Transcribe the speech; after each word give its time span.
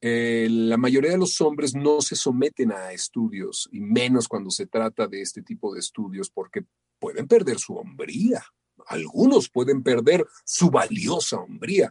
Eh, 0.00 0.48
la 0.50 0.76
mayoría 0.76 1.12
de 1.12 1.18
los 1.18 1.40
hombres 1.40 1.74
no 1.74 2.00
se 2.00 2.16
someten 2.16 2.72
a 2.72 2.92
estudios, 2.92 3.68
y 3.72 3.80
menos 3.80 4.28
cuando 4.28 4.50
se 4.50 4.66
trata 4.66 5.06
de 5.06 5.22
este 5.22 5.42
tipo 5.42 5.74
de 5.74 5.80
estudios, 5.80 6.30
porque 6.30 6.64
pueden 6.98 7.26
perder 7.26 7.58
su 7.58 7.74
hombría. 7.74 8.44
Algunos 8.86 9.48
pueden 9.48 9.82
perder 9.82 10.26
su 10.44 10.70
valiosa 10.70 11.38
hombría. 11.38 11.90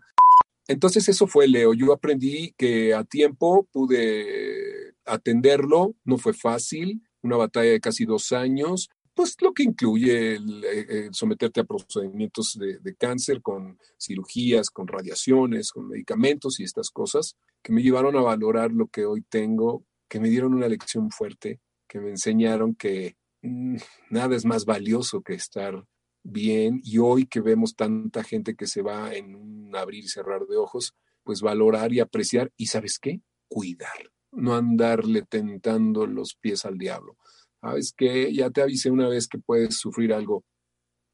Entonces 0.68 1.08
eso 1.10 1.28
fue 1.28 1.48
Leo. 1.48 1.74
Yo 1.74 1.94
aprendí 1.94 2.54
que 2.58 2.94
a 2.94 3.04
tiempo 3.04 3.68
pude 3.72 4.94
atenderlo, 5.06 5.96
no 6.04 6.18
fue 6.18 6.34
fácil, 6.34 7.02
una 7.22 7.38
batalla 7.38 7.72
de 7.72 7.82
casi 7.82 8.06
dos 8.06 8.32
años, 8.32 8.90
pues 9.16 9.38
lo 9.42 9.54
que 9.54 9.64
incluye 9.64 10.36
el, 10.36 11.10
someterte 11.14 11.62
a 11.62 11.64
procedimientos 11.64 12.60
de, 12.60 12.96
cáncer 12.96 13.42
con 13.42 13.80
cirugías, 13.98 14.70
con 14.70 14.88
radiaciones, 14.88 15.72
con 15.72 15.88
medicamentos 15.88 16.60
y 16.60 16.64
estas 16.64 16.90
cosas 16.90 17.38
que 17.64 17.72
me 17.72 17.82
llevaron 17.82 18.18
a 18.18 18.22
valorar 18.22 18.72
lo 18.72 18.88
que 18.88 19.06
hoy 19.06 19.22
tengo, 19.22 19.86
que 20.10 20.20
me 20.20 20.30
dieron 20.30 20.54
una 20.54 20.68
lección 20.68 21.10
fuerte, 21.12 21.62
que 21.88 22.00
me 22.00 22.10
enseñaron 22.10 22.76
que 22.76 23.16
mm, 23.42 23.78
nada 24.10 24.36
es 24.36 24.46
más 24.46 24.66
valioso 24.66 25.22
que 25.22 25.34
estar 25.34 25.86
bien. 26.22 26.82
Y 26.84 26.98
hoy 26.98 27.26
que 27.26 27.40
vemos 27.40 27.76
tanta 27.76 28.24
gente 28.24 28.56
que 28.56 28.68
se 28.68 28.82
va 28.82 29.16
en 29.16 29.34
un 29.34 29.76
abrir 29.76 30.04
y 30.04 30.10
cerrar 30.10 30.46
de 30.46 30.58
ojos, 30.58 30.94
pues 31.24 31.42
valorar 31.42 31.94
y 31.94 32.02
apreciar 32.02 32.52
y 32.58 32.68
sabes 32.68 33.00
qué, 33.00 33.22
cuidar, 33.48 34.12
no 34.32 34.56
andarle 34.56 35.22
tentando 35.22 36.06
los 36.06 36.36
pies 36.36 36.66
al 36.66 36.78
diablo 36.78 37.18
sabes 37.66 37.94
que 37.98 38.32
ya 38.32 38.52
te 38.52 38.62
avisé 38.62 38.92
una 38.92 39.08
vez 39.08 39.28
que 39.28 39.40
puedes 39.40 39.78
sufrir 39.80 40.14
algo, 40.14 40.44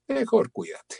mejor 0.07 0.51
cuídate. 0.51 0.97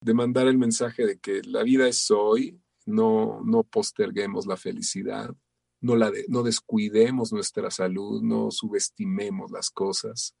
De 0.00 0.12
mandar 0.12 0.46
el 0.46 0.58
mensaje 0.58 1.06
de 1.06 1.18
que 1.18 1.40
la 1.44 1.62
vida 1.62 1.88
es 1.88 2.10
hoy, 2.10 2.60
no, 2.86 3.40
no 3.44 3.62
posterguemos 3.62 4.46
la 4.46 4.56
felicidad, 4.56 5.34
no, 5.80 5.96
la 5.96 6.12
no 6.28 6.42
descuidemos 6.42 7.32
nuestra 7.32 7.70
salud, 7.70 8.22
no 8.22 8.50
subestimemos 8.50 9.50
las 9.50 9.70
cosas. 9.70 10.34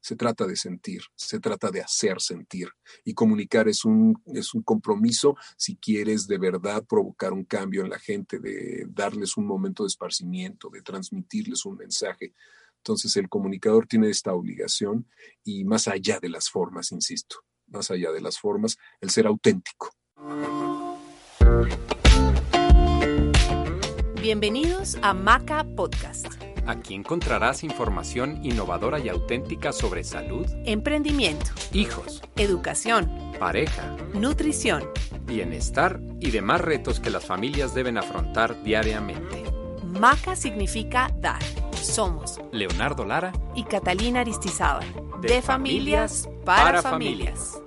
Se 0.00 0.16
trata 0.16 0.46
de 0.46 0.56
sentir, 0.56 1.02
se 1.16 1.38
trata 1.38 1.70
de 1.70 1.80
hacer 1.80 2.20
sentir. 2.20 2.68
Y 3.04 3.14
comunicar 3.14 3.68
es 3.68 3.84
un, 3.84 4.20
es 4.26 4.54
un 4.54 4.62
compromiso 4.62 5.36
si 5.56 5.76
quieres 5.76 6.26
de 6.26 6.38
verdad 6.38 6.84
provocar 6.88 7.32
un 7.32 7.44
cambio 7.44 7.82
en 7.82 7.90
la 7.90 7.98
gente, 7.98 8.38
de 8.38 8.86
darles 8.88 9.36
un 9.36 9.46
momento 9.46 9.82
de 9.84 9.88
esparcimiento, 9.88 10.70
de 10.70 10.82
transmitirles 10.82 11.64
un 11.64 11.76
mensaje. 11.76 12.32
Entonces 12.82 13.16
el 13.16 13.28
comunicador 13.28 13.86
tiene 13.86 14.10
esta 14.10 14.34
obligación 14.34 15.06
y 15.44 15.62
más 15.62 15.86
allá 15.86 16.18
de 16.18 16.28
las 16.28 16.50
formas, 16.50 16.90
insisto, 16.90 17.36
más 17.68 17.92
allá 17.92 18.10
de 18.10 18.20
las 18.20 18.40
formas, 18.40 18.76
el 19.00 19.10
ser 19.10 19.28
auténtico. 19.28 19.90
Bienvenidos 24.20 24.98
a 25.00 25.14
Maca 25.14 25.64
Podcast. 25.76 26.26
Aquí 26.66 26.94
encontrarás 26.94 27.62
información 27.62 28.44
innovadora 28.44 28.98
y 28.98 29.08
auténtica 29.08 29.72
sobre 29.72 30.02
salud, 30.02 30.46
emprendimiento, 30.64 31.52
hijos, 31.72 32.20
educación, 32.34 33.08
pareja, 33.38 33.96
nutrición, 34.12 34.82
bienestar 35.24 36.00
y 36.18 36.32
demás 36.32 36.60
retos 36.60 36.98
que 36.98 37.10
las 37.10 37.24
familias 37.24 37.74
deben 37.74 37.96
afrontar 37.96 38.60
diariamente. 38.64 39.44
Maca 39.84 40.34
significa 40.34 41.14
dar 41.20 41.42
somos 41.82 42.40
Leonardo 42.52 43.04
Lara 43.04 43.32
y 43.54 43.64
Catalina 43.64 44.20
Aristizábal. 44.20 44.86
De, 45.20 45.42
familias, 45.42 46.28
para, 46.44 46.82
familias. 46.82 47.60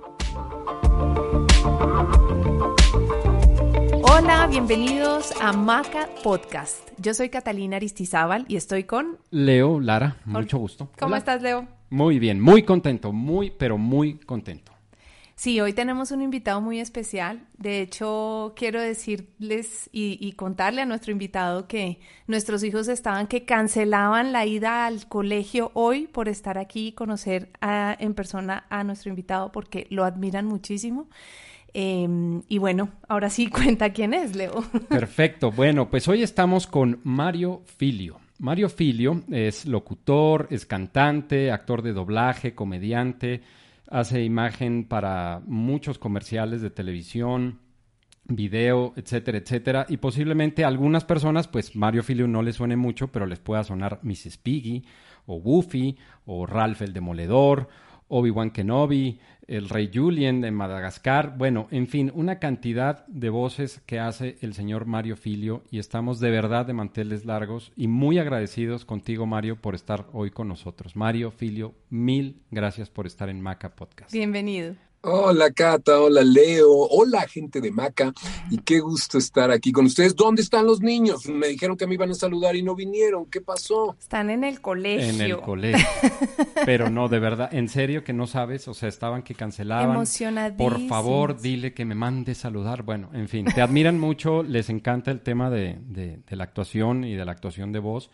Hola, 4.02 4.46
bienvenidos 4.48 5.32
a 5.40 5.52
Maca 5.52 6.08
Podcast. 6.22 6.88
Yo 6.98 7.14
soy 7.14 7.28
Catalina 7.28 7.76
Aristizábal 7.76 8.46
y 8.48 8.56
estoy 8.56 8.84
con 8.84 9.18
Leo 9.30 9.80
Lara. 9.80 10.16
Mucho 10.24 10.58
gusto. 10.58 10.90
¿Cómo 10.98 11.16
estás, 11.16 11.42
Leo? 11.42 11.66
Muy 11.90 12.18
bien, 12.18 12.40
muy 12.40 12.62
contento, 12.62 13.12
muy, 13.12 13.50
pero 13.50 13.78
muy 13.78 14.18
contento. 14.18 14.75
Sí, 15.38 15.60
hoy 15.60 15.74
tenemos 15.74 16.12
un 16.12 16.22
invitado 16.22 16.62
muy 16.62 16.80
especial. 16.80 17.46
De 17.58 17.82
hecho, 17.82 18.54
quiero 18.56 18.80
decirles 18.80 19.90
y, 19.92 20.32
contarle 20.32 20.80
a 20.80 20.86
nuestro 20.86 21.12
invitado 21.12 21.68
que 21.68 22.00
nuestros 22.26 22.64
hijos 22.64 22.88
estaban 22.88 23.26
que 23.26 23.44
cancelaban 23.44 24.32
la 24.32 24.46
ida 24.46 24.86
al 24.86 25.06
colegio 25.08 25.72
hoy 25.74 26.06
por 26.06 26.30
estar 26.30 26.56
aquí 26.56 26.88
y 26.88 26.92
conocer 26.92 27.50
en 27.60 28.14
persona 28.14 28.64
a 28.70 28.82
nuestro 28.82 29.10
invitado 29.10 29.52
porque 29.52 29.86
lo 29.90 30.04
admiran 30.04 30.46
muchísimo. 30.46 31.06
Em, 31.74 32.40
y 32.48 32.56
bueno, 32.56 32.88
ahora 33.06 33.28
sí 33.28 33.46
cuenta 33.50 33.92
quién 33.92 34.14
es, 34.14 34.34
Leo. 34.34 34.64
Perfecto. 34.88 35.52
Bueno, 35.52 35.90
pues 35.90 36.08
hoy 36.08 36.22
estamos 36.22 36.66
con 36.66 37.00
Mario 37.04 37.60
Filio. 37.76 38.20
Mario 38.38 38.70
Filio 38.70 39.22
es 39.30 39.66
locutor, 39.66 40.48
es 40.50 40.64
cantante, 40.64 41.50
actor 41.50 41.82
de 41.82 41.92
doblaje, 41.92 42.54
comediante 42.54 43.42
hace 43.88 44.22
imagen 44.22 44.84
para 44.84 45.42
muchos 45.46 45.98
comerciales 45.98 46.60
de 46.60 46.70
televisión, 46.70 47.60
video, 48.24 48.92
etcétera, 48.96 49.38
etcétera. 49.38 49.86
Y 49.88 49.98
posiblemente 49.98 50.64
a 50.64 50.68
algunas 50.68 51.04
personas, 51.04 51.48
pues 51.48 51.76
Mario 51.76 52.02
Filio 52.02 52.26
no 52.26 52.42
les 52.42 52.56
suene 52.56 52.76
mucho, 52.76 53.08
pero 53.08 53.26
les 53.26 53.38
pueda 53.38 53.64
sonar 53.64 54.00
Mrs. 54.02 54.38
Piggy, 54.38 54.84
o 55.26 55.36
Woofy, 55.36 55.96
o 56.24 56.46
Ralph 56.46 56.82
el 56.82 56.92
Demoledor, 56.92 57.68
Obi-Wan 58.08 58.50
Kenobi, 58.50 59.18
el 59.48 59.68
rey 59.68 59.90
Julien 59.92 60.40
de 60.40 60.50
Madagascar, 60.50 61.34
bueno, 61.36 61.68
en 61.70 61.86
fin, 61.86 62.10
una 62.14 62.38
cantidad 62.38 63.06
de 63.06 63.30
voces 63.30 63.80
que 63.86 64.00
hace 64.00 64.36
el 64.40 64.54
señor 64.54 64.86
Mario 64.86 65.16
Filio 65.16 65.62
y 65.70 65.78
estamos 65.78 66.20
de 66.20 66.30
verdad 66.30 66.66
de 66.66 66.72
manteles 66.72 67.24
largos 67.24 67.72
y 67.76 67.88
muy 67.88 68.18
agradecidos 68.18 68.84
contigo, 68.84 69.26
Mario, 69.26 69.56
por 69.56 69.74
estar 69.74 70.06
hoy 70.12 70.30
con 70.30 70.48
nosotros. 70.48 70.96
Mario 70.96 71.30
Filio, 71.30 71.74
mil 71.90 72.42
gracias 72.50 72.90
por 72.90 73.06
estar 73.06 73.28
en 73.28 73.40
Maca 73.40 73.74
Podcast. 73.74 74.12
Bienvenido. 74.12 74.74
Hola 75.08 75.52
Cata, 75.52 76.00
hola 76.00 76.24
Leo, 76.24 76.68
hola 76.68 77.28
gente 77.28 77.60
de 77.60 77.70
Maca 77.70 78.12
y 78.50 78.58
qué 78.58 78.80
gusto 78.80 79.18
estar 79.18 79.52
aquí 79.52 79.70
con 79.70 79.86
ustedes. 79.86 80.16
¿Dónde 80.16 80.42
están 80.42 80.66
los 80.66 80.80
niños? 80.80 81.28
Me 81.28 81.46
dijeron 81.46 81.76
que 81.76 81.86
me 81.86 81.94
iban 81.94 82.10
a 82.10 82.14
saludar 82.14 82.56
y 82.56 82.64
no 82.64 82.74
vinieron. 82.74 83.24
¿Qué 83.26 83.40
pasó? 83.40 83.94
Están 84.00 84.30
en 84.30 84.42
el 84.42 84.60
colegio. 84.60 85.08
En 85.08 85.20
el 85.20 85.36
colegio. 85.36 85.86
Pero 86.66 86.90
no, 86.90 87.06
de 87.08 87.20
verdad, 87.20 87.54
en 87.54 87.68
serio 87.68 88.02
que 88.02 88.12
no 88.12 88.26
sabes, 88.26 88.66
o 88.66 88.74
sea, 88.74 88.88
estaban 88.88 89.22
que 89.22 89.36
cancelaban. 89.36 89.92
Emocionadísimos. 89.92 90.72
Por 90.72 90.88
favor, 90.88 91.40
dile 91.40 91.72
que 91.72 91.84
me 91.84 91.94
mande 91.94 92.34
saludar. 92.34 92.82
Bueno, 92.82 93.08
en 93.12 93.28
fin, 93.28 93.44
te 93.44 93.62
admiran 93.62 94.00
mucho, 94.00 94.42
les 94.42 94.70
encanta 94.70 95.12
el 95.12 95.20
tema 95.20 95.50
de, 95.50 95.78
de 95.86 96.36
la 96.36 96.42
actuación 96.42 97.04
y 97.04 97.14
de 97.14 97.24
la 97.24 97.30
actuación 97.30 97.70
de 97.70 97.78
voz. 97.78 98.10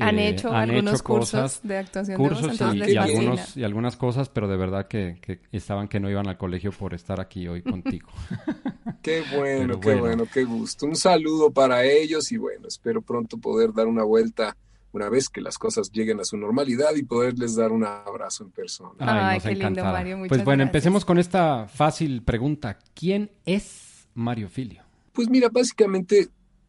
Han 0.00 0.18
eh, 0.18 0.28
hecho 0.28 0.52
algunos 0.52 1.02
cursos 1.02 1.60
de 1.62 1.78
actuación 1.78 2.22
de 2.22 2.28
voz, 2.28 2.60
y, 2.88 2.96
algunos, 2.96 3.56
y 3.56 3.64
algunas 3.64 3.96
cosas, 3.96 4.28
pero 4.28 4.46
de 4.46 4.56
verdad 4.56 4.86
que, 4.86 5.40
estaban 5.50 5.88
que 5.88 5.98
no 5.98 6.10
iban 6.10 6.28
al 6.28 6.36
colegio 6.36 6.72
por 6.72 6.92
estar 6.92 7.20
aquí 7.20 7.48
hoy 7.48 7.62
contigo. 7.62 8.08
qué 9.02 9.22
bueno, 9.34 9.80
qué 9.80 9.94
bueno, 9.94 10.24
qué 10.32 10.44
gusto. 10.44 10.84
Un 10.84 10.96
saludo 10.96 11.50
para 11.50 11.84
ellos 11.84 12.30
y 12.32 12.36
bueno, 12.36 12.68
espero 12.68 13.00
pronto 13.00 13.38
poder 13.38 13.72
dar 13.72 13.86
una 13.86 14.04
vuelta 14.04 14.56
una 14.92 15.08
vez 15.08 15.28
que 15.28 15.40
las 15.40 15.56
cosas 15.58 15.90
lleguen 15.90 16.20
a 16.20 16.24
su 16.24 16.36
normalidad 16.36 16.94
y 16.94 17.02
poderles 17.02 17.56
dar 17.56 17.72
un 17.72 17.84
abrazo 17.84 18.44
en 18.44 18.50
persona. 18.50 18.94
Ay, 18.98 19.40
qué 19.40 19.54
lindo, 19.54 19.84
Mario. 19.84 20.18
pues 20.28 20.44
bueno, 20.44 20.62
empecemos 20.62 21.04
con 21.04 21.18
esta 21.18 21.66
fácil 21.66 22.22
pregunta. 22.22 22.78
¿Quién 22.94 23.30
es 23.46 24.08
Mario 24.14 24.48
Filio? 24.48 24.82
Pues 25.12 25.28
mira, 25.28 25.48
básicamente 25.48 26.28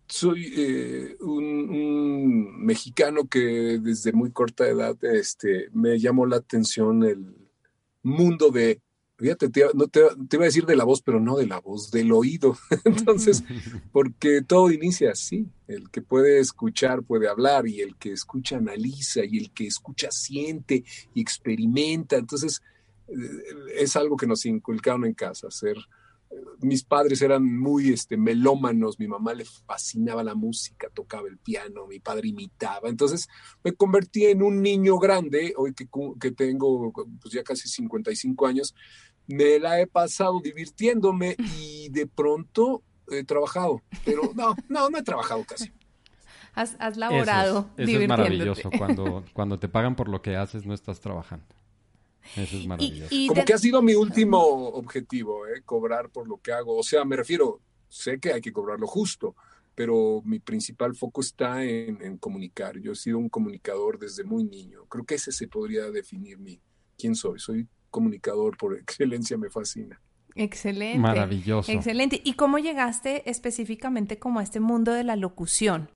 soy 0.09 0.51
eh, 0.57 1.17
un, 1.21 2.65
mexicano 2.65 3.27
que 3.27 3.79
desde 3.81 4.11
muy 4.11 4.31
corta 4.31 4.67
edad 4.67 4.97
este, 5.03 5.69
me 5.71 5.99
llamó 5.99 6.25
la 6.25 6.37
atención 6.37 7.03
el 7.03 7.35
mundo 8.01 8.49
de, 8.49 8.81
fíjate, 9.17 9.49
te, 9.49 9.65
no 9.75 9.87
te, 9.87 9.99
iba 9.99 10.43
a 10.43 10.45
decir 10.45 10.65
de 10.65 10.75
la 10.75 10.83
voz, 10.83 11.01
pero 11.01 11.19
no 11.19 11.37
de 11.37 11.45
la 11.45 11.59
voz, 11.59 11.91
del 11.91 12.11
oído. 12.11 12.57
Entonces, 12.85 13.43
porque 13.91 14.41
todo 14.41 14.71
inicia 14.71 15.11
así, 15.11 15.47
el 15.67 15.89
que 15.91 16.01
puede 16.01 16.39
escuchar 16.39 17.03
puede 17.03 17.27
hablar 17.27 17.67
y 17.67 17.81
el 17.81 17.95
que 17.95 18.11
escucha 18.11 18.57
analiza 18.57 19.23
y 19.23 19.37
el 19.37 19.51
que 19.51 19.67
escucha 19.67 20.09
siente 20.11 20.83
y 21.13 21.21
experimenta. 21.21 22.17
Entonces, 22.17 22.63
eh, 23.07 23.13
es 23.75 23.95
algo 23.95 24.17
que 24.17 24.27
nos 24.27 24.45
inculcaron 24.45 25.05
en 25.05 25.13
casa, 25.13 25.51
ser 25.51 25.77
mis 26.61 26.83
padres 26.83 27.21
eran 27.21 27.43
muy 27.43 27.89
este, 27.89 28.17
melómanos, 28.17 28.99
mi 28.99 29.07
mamá 29.07 29.33
le 29.33 29.45
fascinaba 29.45 30.23
la 30.23 30.35
música, 30.35 30.89
tocaba 30.93 31.27
el 31.27 31.37
piano, 31.37 31.87
mi 31.87 31.99
padre 31.99 32.29
imitaba. 32.29 32.89
Entonces 32.89 33.27
me 33.63 33.73
convertí 33.73 34.25
en 34.25 34.43
un 34.43 34.61
niño 34.61 34.97
grande, 34.97 35.53
hoy 35.57 35.73
que, 35.73 35.87
que 36.19 36.31
tengo 36.31 36.91
pues, 36.93 37.33
ya 37.33 37.43
casi 37.43 37.67
55 37.67 38.45
años, 38.45 38.75
me 39.27 39.59
la 39.59 39.79
he 39.79 39.87
pasado 39.87 40.39
divirtiéndome 40.43 41.35
y 41.59 41.89
de 41.89 42.07
pronto 42.07 42.83
he 43.11 43.23
trabajado, 43.23 43.81
pero 44.05 44.31
no, 44.35 44.55
no, 44.67 44.89
no 44.89 44.97
he 44.97 45.03
trabajado 45.03 45.43
casi. 45.45 45.71
Has, 46.53 46.75
has 46.79 46.97
laborado. 46.97 47.69
Eso, 47.77 47.91
es, 47.91 48.01
es 48.01 48.07
maravilloso. 48.07 48.69
Cuando, 48.77 49.23
cuando 49.33 49.59
te 49.59 49.69
pagan 49.69 49.95
por 49.95 50.09
lo 50.09 50.21
que 50.21 50.35
haces, 50.35 50.65
no 50.65 50.73
estás 50.73 50.99
trabajando. 50.99 51.58
Eso 52.35 52.57
es 52.57 52.67
maravilloso. 52.67 53.15
Como 53.27 53.45
que 53.45 53.53
ha 53.53 53.57
sido 53.57 53.81
mi 53.81 53.93
último 53.93 54.39
objetivo, 54.69 55.47
¿eh? 55.47 55.61
cobrar 55.65 56.09
por 56.09 56.27
lo 56.27 56.37
que 56.37 56.51
hago. 56.51 56.77
O 56.77 56.83
sea, 56.83 57.05
me 57.05 57.15
refiero, 57.15 57.61
sé 57.87 58.19
que 58.19 58.33
hay 58.33 58.41
que 58.41 58.53
cobrar 58.53 58.79
lo 58.79 58.87
justo, 58.87 59.35
pero 59.75 60.21
mi 60.25 60.39
principal 60.39 60.95
foco 60.95 61.21
está 61.21 61.63
en, 61.63 62.01
en, 62.01 62.17
comunicar. 62.17 62.77
Yo 62.79 62.91
he 62.91 62.95
sido 62.95 63.17
un 63.17 63.29
comunicador 63.29 63.97
desde 63.97 64.23
muy 64.23 64.43
niño. 64.43 64.85
Creo 64.87 65.05
que 65.05 65.15
ese 65.15 65.31
se 65.31 65.47
podría 65.47 65.89
definir 65.89 66.37
mi 66.37 66.61
quién 66.97 67.15
soy. 67.15 67.39
Soy 67.39 67.67
comunicador 67.89 68.57
por 68.57 68.75
excelencia, 68.79 69.37
me 69.37 69.49
fascina. 69.49 69.99
Excelente. 70.35 70.99
Maravilloso. 70.99 71.71
Excelente. 71.71 72.21
¿Y 72.23 72.33
cómo 72.33 72.59
llegaste 72.59 73.29
específicamente 73.29 74.19
como 74.19 74.39
a 74.39 74.43
este 74.43 74.59
mundo 74.59 74.93
de 74.93 75.03
la 75.03 75.15
locución? 75.15 75.89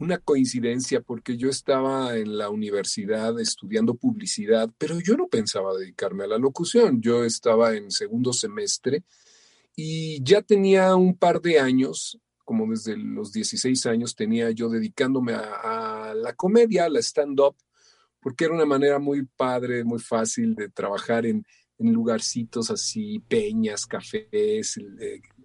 Una 0.00 0.16
coincidencia 0.16 1.02
porque 1.02 1.36
yo 1.36 1.50
estaba 1.50 2.16
en 2.16 2.38
la 2.38 2.48
universidad 2.48 3.38
estudiando 3.38 3.94
publicidad, 3.94 4.70
pero 4.78 4.98
yo 4.98 5.14
no 5.14 5.28
pensaba 5.28 5.76
dedicarme 5.76 6.24
a 6.24 6.28
la 6.28 6.38
locución. 6.38 7.02
Yo 7.02 7.22
estaba 7.22 7.76
en 7.76 7.90
segundo 7.90 8.32
semestre 8.32 9.04
y 9.76 10.22
ya 10.24 10.40
tenía 10.40 10.96
un 10.96 11.16
par 11.18 11.42
de 11.42 11.60
años, 11.60 12.18
como 12.46 12.66
desde 12.70 12.96
los 12.96 13.30
16 13.30 13.84
años, 13.86 14.16
tenía 14.16 14.50
yo 14.52 14.70
dedicándome 14.70 15.34
a, 15.34 16.14
la 16.16 16.32
comedia, 16.32 16.86
a 16.86 16.88
la 16.88 17.00
stand-up, 17.00 17.56
porque 18.20 18.46
era 18.46 18.54
una 18.54 18.66
manera 18.66 18.98
muy 18.98 19.24
padre, 19.24 19.84
muy 19.84 20.00
fácil 20.00 20.54
de 20.54 20.70
trabajar 20.70 21.26
en, 21.26 21.44
en 21.78 21.92
lugarcitos 21.92 22.70
así, 22.70 23.18
peñas, 23.20 23.86
cafés, 23.86 24.78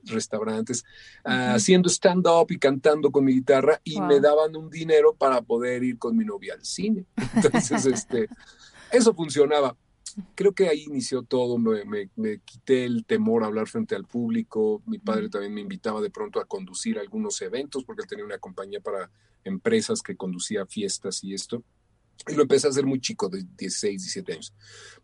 restaurantes, 0.05 0.83
haciendo 1.23 1.89
stand-up 1.89 2.47
y 2.49 2.57
cantando 2.57 3.11
con 3.11 3.25
mi 3.25 3.33
guitarra 3.33 3.81
y 3.83 3.99
me 4.01 4.19
daban 4.19 4.55
un 4.55 4.69
dinero 4.69 5.13
para 5.13 5.41
poder 5.41 5.83
ir 5.83 5.97
con 5.97 6.15
mi 6.15 6.25
novia 6.25 6.53
al 6.53 6.65
cine. 6.65 7.05
Entonces, 7.35 7.85
este, 7.85 8.29
eso 8.91 9.13
funcionaba. 9.13 9.75
Creo 10.33 10.53
que 10.53 10.69
ahí 10.69 10.83
inició 10.83 11.23
todo, 11.23 11.57
me, 11.57 12.09
me, 12.15 12.39
quité 12.39 12.85
el 12.85 13.03
temor 13.05 13.43
a 13.43 13.47
hablar 13.47 13.67
frente 13.67 13.95
al 13.95 14.05
público, 14.05 14.81
mi 14.85 14.97
padre 14.97 15.27
también 15.27 15.53
me 15.53 15.59
invitaba 15.59 15.99
de 15.99 16.09
pronto 16.09 16.39
a 16.39 16.45
conducir 16.45 16.97
algunos 16.97 17.41
eventos 17.41 17.83
porque 17.83 18.03
él 18.03 18.07
tenía 18.07 18.23
una 18.23 18.37
compañía 18.37 18.79
para 18.79 19.11
empresas 19.43 20.01
que 20.01 20.15
conducía 20.15 20.65
fiestas 20.65 21.21
y 21.23 21.33
esto. 21.33 21.63
Y 22.27 22.33
lo 22.33 22.43
empecé 22.43 22.67
a 22.67 22.69
hacer 22.69 22.85
muy 22.85 23.01
chico, 23.01 23.27
de 23.27 23.43
16, 23.57 24.01
17 24.01 24.33
años. 24.33 24.53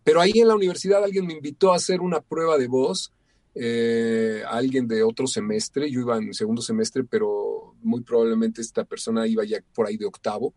Pero 0.01 0.21
ahí 0.21 0.31
en 0.35 0.47
la 0.47 0.55
universidad 0.55 1.03
alguien 1.03 1.25
me 1.25 1.33
invitó 1.33 1.73
a 1.73 1.75
hacer 1.75 1.99
una 1.99 2.21
prueba 2.21 2.57
de 2.57 2.67
voz 2.67 3.11
eh, 3.53 4.43
alguien 4.47 4.87
de 4.87 5.03
otro 5.03 5.27
semestre, 5.27 5.91
yo 5.91 6.01
iba 6.01 6.17
en 6.17 6.33
segundo 6.33 6.61
semestre, 6.61 7.03
pero 7.03 7.75
muy 7.81 8.01
probablemente 8.01 8.61
esta 8.61 8.85
persona 8.85 9.27
iba 9.27 9.43
ya 9.43 9.57
por 9.73 9.87
ahí 9.87 9.97
de 9.97 10.05
octavo, 10.05 10.53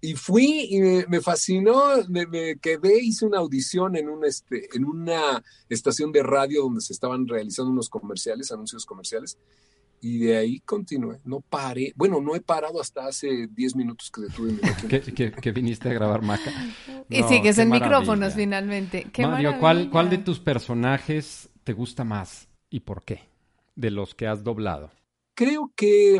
y 0.00 0.14
fui 0.14 0.68
y 0.70 0.80
me, 1.08 1.20
fascinó, 1.20 1.82
me, 2.08 2.56
quedé, 2.60 3.02
hice 3.02 3.26
una 3.26 3.38
audición 3.38 3.96
en, 3.96 4.08
un, 4.08 4.24
este, 4.24 4.68
en 4.76 4.84
una 4.84 5.42
estación 5.68 6.12
de 6.12 6.22
radio 6.22 6.62
donde 6.62 6.80
se 6.80 6.92
estaban 6.92 7.26
realizando 7.26 7.72
unos 7.72 7.88
comerciales, 7.88 8.52
anuncios 8.52 8.86
comerciales, 8.86 9.36
y 10.00 10.18
de 10.18 10.36
ahí 10.36 10.60
continué, 10.60 11.18
no 11.24 11.40
paré, 11.40 11.92
bueno, 11.96 12.20
no 12.20 12.36
he 12.36 12.40
parado 12.40 12.80
hasta 12.80 13.06
hace 13.06 13.48
10 13.48 13.74
minutos 13.74 14.12
que 14.12 14.20
detuve 14.20 14.52
mi 14.52 14.60
que, 15.12 15.32
que, 15.32 15.50
viniste 15.50 15.88
a 15.88 15.92
grabar 15.92 16.22
Maca. 16.22 16.52
y 17.08 17.22
sigues 17.24 17.58
en 17.58 17.70
micrófonos 17.70 18.34
finalmente. 18.34 19.08
Qué 19.12 19.26
Mario, 19.26 19.58
¿cuál, 19.58 19.90
¿cuál 19.90 20.08
de 20.08 20.18
tus 20.18 20.38
personajes 20.38 21.50
te 21.68 21.74
gusta 21.74 22.02
más 22.02 22.48
y 22.70 22.80
por 22.80 23.04
qué 23.04 23.28
de 23.76 23.90
los 23.90 24.14
que 24.14 24.26
has 24.26 24.42
doblado? 24.42 24.90
Creo 25.34 25.70
que 25.76 26.18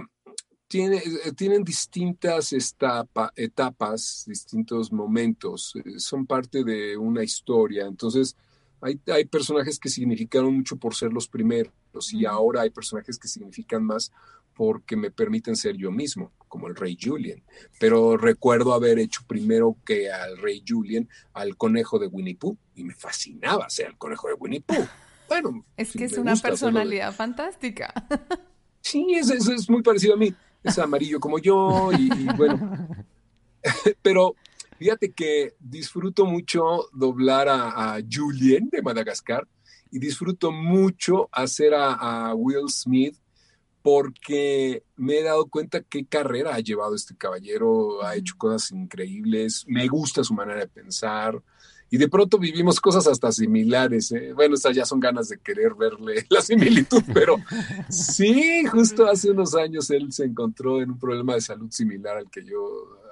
tiene, 0.67 0.99
eh, 0.99 1.33
tienen 1.35 1.65
distintas 1.65 2.53
etapas, 2.53 4.25
distintos 4.27 4.93
momentos, 4.93 5.73
eh, 5.77 5.99
son 6.01 6.27
parte 6.27 6.65
de 6.65 6.99
una 6.99 7.25
historia. 7.25 7.87
Entonces, 7.87 8.37
hay, 8.83 9.01
hay, 9.07 9.25
personajes 9.25 9.79
que 9.79 9.89
significaron 9.89 10.55
mucho 10.55 10.77
por 10.77 10.95
ser 10.95 11.15
los 11.15 11.29
primeros 11.29 11.73
y 12.13 12.27
ahora 12.27 12.61
hay 12.61 12.69
personajes 12.69 13.19
que 13.19 13.29
significan 13.29 13.83
más 13.83 14.13
porque 14.53 14.97
me 14.97 15.11
permiten 15.11 15.57
ser 15.57 15.79
yo 15.79 15.91
mismo, 15.91 16.31
como 16.47 16.69
el 16.69 16.77
rey 16.77 16.99
Julian. 17.01 17.43
Pero 17.81 18.19
recuerdo 18.19 18.75
haber 18.75 18.99
hecho 18.99 19.23
primero 19.27 19.79
que 19.87 20.13
al 20.13 20.37
rey 20.37 20.63
Julian 20.69 21.09
al 21.33 21.57
conejo 21.57 21.99
de 21.99 22.09
Winnie 22.09 22.37
Pooh 22.37 22.59
y 22.75 22.85
me 22.85 22.95
fascinaba 22.95 23.71
ser 23.71 23.87
el 23.87 23.97
conejo 23.97 24.29
de 24.29 24.35
Winnie 24.35 24.61
Pooh. 24.61 24.87
Bueno, 25.29 25.65
es 25.77 25.93
que 25.93 26.05
es 26.05 26.17
una 26.19 26.37
personalidad 26.37 27.13
fantástica. 27.13 27.93
Sí, 28.81 29.05
es, 29.15 29.29
es, 29.29 29.69
muy 29.69 29.83
parecido 29.83 30.15
a 30.15 30.17
mí. 30.17 30.33
Es 30.63 30.79
amarillo 30.79 31.21
como 31.21 31.39
yo 31.39 31.91
y, 31.93 32.09
bueno. 32.37 32.89
Pero 34.03 34.35
fíjate 34.79 35.13
que 35.13 35.55
disfruto 35.59 36.25
mucho 36.25 36.89
doblar 36.93 37.49
a, 37.49 37.99
Julien 38.11 38.71
de 38.71 38.81
Madagascar 38.81 39.47
y 39.91 39.99
disfruto 39.99 40.53
mucho 40.53 41.29
hacer 41.33 41.75
a, 41.75 42.33
Will 42.35 42.71
Smith 42.71 43.17
porque 43.83 44.85
me 44.97 45.19
he 45.19 45.23
dado 45.23 45.47
cuenta 45.49 45.83
qué 45.83 46.07
carrera 46.07 46.55
ha 46.55 46.61
llevado 46.61 46.95
este 46.95 47.17
caballero, 47.17 48.03
ha 48.03 48.17
hecho 48.17 48.35
cosas 48.39 48.71
increíbles, 48.71 49.65
me 49.67 49.87
gusta 49.87 50.25
su 50.25 50.35
manera 50.35 50.61
de 50.61 50.69
pensar, 50.69 51.43
y 51.91 51.97
de 51.97 52.09
pronto 52.09 52.39
vivimos 52.39 52.81
cosas 52.81 53.07
hasta 53.07 53.33
similares. 53.33 54.13
¿eh? 54.13 54.33
Bueno, 54.35 54.55
estas 54.55 54.77
ya 54.77 54.85
son 54.85 55.01
ganas 55.01 55.29
de 55.29 55.39
querer 55.39 55.75
verle 55.75 56.27
la 56.31 56.41
similitud, 56.41 57.03
pero 57.13 57.37
sí, 57.89 58.65
justo 58.67 59.07
hace 59.07 59.31
unos 59.31 59.55
años 59.55 59.91
él 59.91 60.13
se 60.13 60.25
encontró 60.25 60.83
en 60.83 60.91
un 60.91 60.99
problema 60.99 61.35
de 61.35 61.41
salud 61.41 61.71
similar 61.71 62.19
al 62.19 62.31
que 62.31 62.45
yo 62.45 62.61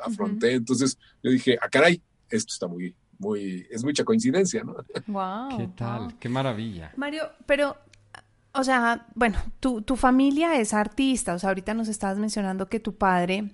afronté. 0.04 0.54
Entonces 0.54 0.98
yo 1.22 1.30
dije, 1.30 1.58
ah, 1.60 1.68
caray, 1.68 2.02
esto 2.28 2.52
está 2.52 2.66
muy, 2.66 2.94
muy, 3.18 3.66
es 3.70 3.82
mucha 3.84 4.04
coincidencia, 4.04 4.62
¿no? 4.62 4.76
Wow. 5.06 5.56
¿Qué 5.56 5.68
tal? 5.76 6.18
Qué 6.18 6.28
maravilla. 6.28 6.92
Mario, 6.96 7.30
pero 7.46 7.76
o 8.52 8.64
sea, 8.64 9.06
bueno, 9.14 9.38
tu, 9.60 9.82
tu, 9.82 9.96
familia 9.96 10.58
es 10.58 10.72
artista, 10.72 11.34
o 11.34 11.38
sea, 11.38 11.50
ahorita 11.50 11.74
nos 11.74 11.88
estabas 11.88 12.18
mencionando 12.18 12.68
que 12.68 12.80
tu 12.80 12.94
padre, 12.94 13.50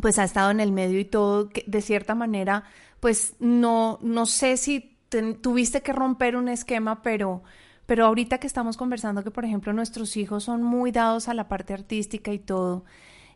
pues 0.00 0.18
ha 0.18 0.24
estado 0.24 0.50
en 0.50 0.60
el 0.60 0.72
medio 0.72 0.98
y 0.98 1.04
todo, 1.04 1.50
de 1.66 1.82
cierta 1.82 2.14
manera, 2.14 2.64
pues 3.00 3.34
no, 3.40 3.98
no 4.02 4.26
sé 4.26 4.56
si 4.56 4.96
tuviste 5.40 5.82
que 5.82 5.92
romper 5.92 6.36
un 6.36 6.48
esquema, 6.48 7.02
pero, 7.02 7.42
pero 7.86 8.06
ahorita 8.06 8.38
que 8.38 8.46
estamos 8.46 8.76
conversando 8.76 9.22
que, 9.22 9.30
por 9.30 9.44
ejemplo, 9.44 9.72
nuestros 9.72 10.16
hijos 10.16 10.44
son 10.44 10.62
muy 10.62 10.92
dados 10.92 11.28
a 11.28 11.34
la 11.34 11.48
parte 11.48 11.74
artística 11.74 12.32
y 12.32 12.38
todo, 12.38 12.84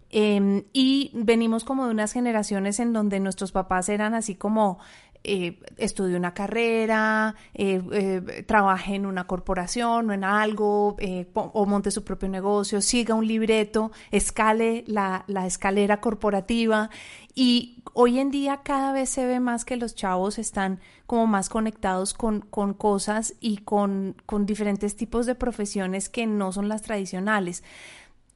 em, 0.09 0.65
y 0.73 1.11
venimos 1.15 1.65
como 1.65 1.85
de 1.87 1.91
unas 1.91 2.13
generaciones 2.13 2.81
en 2.81 2.93
donde 2.93 3.21
nuestros 3.21 3.53
papás 3.53 3.89
eran 3.89 4.15
así 4.15 4.35
como 4.35 4.79
eh, 5.25 5.59
una 5.99 6.35
carrera, 6.35 7.35
eh, 7.55 7.83
eh, 7.93 8.45
trabaje 8.47 8.95
en 8.95 9.07
una 9.07 9.27
corporación 9.27 10.11
o 10.11 10.13
en 10.13 10.25
algo, 10.25 10.97
eh, 10.99 11.27
o 11.35 11.67
monte 11.67 11.91
su 11.91 12.05
propio 12.05 12.29
negocio, 12.29 12.81
siga 12.81 13.15
un 13.15 13.27
libreto, 13.27 13.93
escale 14.11 14.85
la, 14.87 15.25
la, 15.27 15.47
escalera 15.47 16.01
corporativa. 16.01 16.91
Y 17.35 17.83
hoy 17.93 18.19
en 18.19 18.31
día 18.31 18.61
cada 18.63 18.93
vez 18.93 19.11
se 19.11 19.27
ve 19.27 19.41
más 19.41 19.65
que 19.65 19.77
los 19.77 19.95
chavos 19.95 20.39
están 20.39 20.81
como 21.07 21.27
más 21.27 21.49
conectados 21.49 22.15
con, 22.15 22.41
con 22.41 22.73
cosas 22.75 23.35
y 23.41 23.59
con, 23.59 24.17
con 24.27 24.47
diferentes 24.47 24.97
tipos 24.97 25.27
de 25.27 25.35
profesiones 25.35 26.09
que 26.09 26.27
no 26.27 26.53
son 26.53 26.69
las 26.69 26.83
tradicionales 26.83 27.63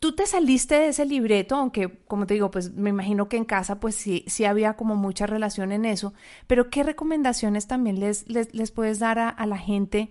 tú 0.00 0.12
te 0.12 0.26
saliste 0.26 0.76
de 0.76 0.88
ese 0.88 1.04
libreto, 1.04 1.54
aunque 1.54 2.00
como 2.08 2.26
te 2.26 2.34
digo, 2.34 2.50
pues 2.50 2.72
me 2.72 2.90
imagino 2.90 3.28
que 3.28 3.36
en 3.36 3.44
casa 3.44 3.78
pues 3.78 3.94
sí, 3.94 4.24
sí 4.26 4.46
había 4.46 4.74
como 4.74 4.96
mucha 4.96 5.26
relación 5.26 5.72
en 5.72 5.84
eso, 5.84 6.14
pero 6.46 6.70
¿qué 6.70 6.82
recomendaciones 6.82 7.66
también 7.66 8.00
les, 8.00 8.26
les, 8.28 8.70
puedes 8.70 8.98
dar 8.98 9.18
a, 9.18 9.46
la 9.46 9.58
gente 9.58 10.10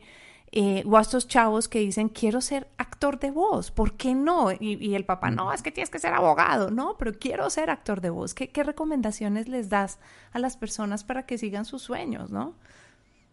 eh, 0.51 0.83
o 0.85 0.95
a 0.95 1.01
estos 1.01 1.27
chavos 1.27 1.67
que 1.67 1.79
dicen 1.79 2.07
quiero 2.07 2.39
ser 2.39 2.67
actor 2.77 3.19
de 3.19 3.31
voz? 3.31 3.71
¿Por 3.71 3.97
qué 3.97 4.13
no? 4.13 4.51
Y, 4.51 4.93
el 4.93 5.05
papá, 5.05 5.31
no, 5.31 5.51
es 5.51 5.63
que 5.63 5.71
tienes 5.71 5.89
que 5.89 5.99
ser 5.99 6.13
abogado, 6.13 6.69
no, 6.69 6.95
pero 6.99 7.13
quiero 7.13 7.49
ser 7.49 7.71
actor 7.71 7.99
de 7.99 8.11
voz. 8.11 8.35
¿Qué, 8.35 8.49
qué 8.49 8.63
recomendaciones 8.63 9.49
les 9.49 9.69
das 9.69 9.97
a 10.31 10.39
las 10.39 10.55
personas 10.55 11.03
para 11.03 11.25
que 11.25 11.39
sigan 11.39 11.65
sus 11.65 11.81
sueños, 11.81 12.29
no? 12.29 12.53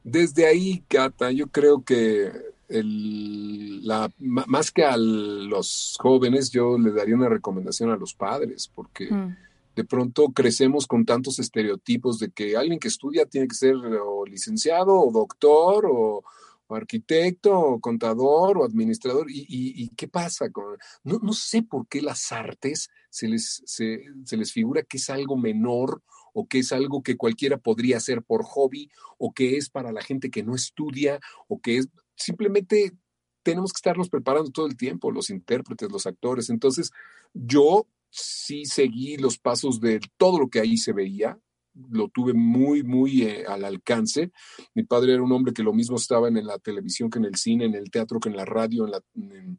Desde 0.05 0.47
ahí, 0.47 0.85
Cata, 0.89 1.33
yo 1.33 1.49
creo 1.49 1.83
que 1.83 2.56
el, 2.69 3.87
la, 3.87 4.11
más 4.19 4.71
que 4.71 4.85
a 4.85 4.97
los 4.97 5.97
jóvenes, 6.01 6.51
yo 6.51 6.79
le 6.79 6.93
daría 6.93 7.15
una 7.15 7.29
recomendación 7.29 7.91
a 7.91 7.97
los 7.97 8.15
padres, 8.15 8.71
porque 8.75 9.11
mm. 9.11 9.37
de 9.77 9.85
pronto 9.85 10.29
crecemos 10.29 10.87
con 10.87 11.05
tantos 11.05 11.39
estereotipos 11.39 12.19
de 12.19 12.31
que 12.31 12.57
alguien 12.57 12.79
que 12.79 12.89
estudia 12.89 13.27
tiene 13.27 13.49
que 13.49 13.55
ser 13.55 13.75
o 13.77 14.25
licenciado 14.27 14.95
o 14.95 15.13
doctor 15.13 15.87
o, 15.89 16.23
arquitecto, 16.69 17.57
o 17.57 17.81
contador 17.81 18.59
o 18.59 18.65
administrador. 18.65 19.27
¿Y, 19.29 19.89
qué 19.97 20.09
pasa? 20.09 20.51
Con, 20.51 20.65
no, 21.05 21.21
no, 21.23 21.33
sé 21.33 21.63
por 21.63 21.87
qué 21.87 22.03
las 22.03 22.33
artes 22.33 22.91
se 23.09 23.29
les, 23.29 23.63
se, 23.65 24.01
se 24.25 24.37
les 24.37 24.53
figura 24.53 24.83
que 24.83 24.97
es 24.97 25.09
algo 25.09 25.37
menor 25.37 26.03
o 26.39 26.47
que 26.47 26.59
es 26.59 26.73
algo 26.73 27.03
que 27.03 27.17
cualquiera 27.17 27.57
podría 27.57 27.97
hacer 27.97 28.23
por 28.23 28.43
hobby 28.45 28.91
o 29.17 29.33
que 29.33 29.57
es 29.57 29.71
para 29.71 29.91
la 29.91 30.03
gente 30.03 30.31
que 30.31 30.43
no 30.43 30.55
estudia 30.55 31.19
o 31.49 31.61
que 31.61 31.79
es 31.79 31.89
simplemente 32.17 32.93
tenemos 33.43 33.73
que 33.73 33.79
estarnos 33.79 34.09
preparando 34.09 34.51
todo 34.51 34.67
el 34.67 34.77
tiempo, 34.77 35.13
los 35.13 35.31
intérpretes, 35.31 35.91
los 35.91 36.07
actores. 36.07 36.51
Entonces, 36.51 36.91
yo 37.33 37.87
sí 38.11 38.65
seguí 38.65 39.17
los 39.17 39.39
pasos 39.39 39.81
de 39.81 40.01
todo 40.17 40.41
lo 40.41 40.49
que 40.49 40.61
ahí 40.61 40.77
se 40.77 40.93
veía, 40.93 41.39
lo 41.91 42.09
tuve 42.09 42.33
muy, 42.33 42.83
muy 42.83 43.23
eh, 43.23 43.45
al 43.47 43.65
alcance. 43.65 44.33
Mi 44.75 44.85
padre 44.85 45.13
era 45.13 45.23
un 45.23 45.33
hombre 45.33 45.53
que 45.53 45.63
lo 45.63 45.73
mismo 45.73 45.97
estaba 45.97 46.29
en, 46.29 46.45
la 46.45 46.59
televisión 46.59 47.11
que 47.11 47.19
en 47.19 47.27
el 47.27 47.37
cine, 47.37 47.67
en 47.67 47.75
el 47.75 47.91
teatro 47.91 48.19
que 48.19 48.31
en 48.31 48.37
la 48.37 48.45
radio, 48.45 48.89
en, 49.15 49.59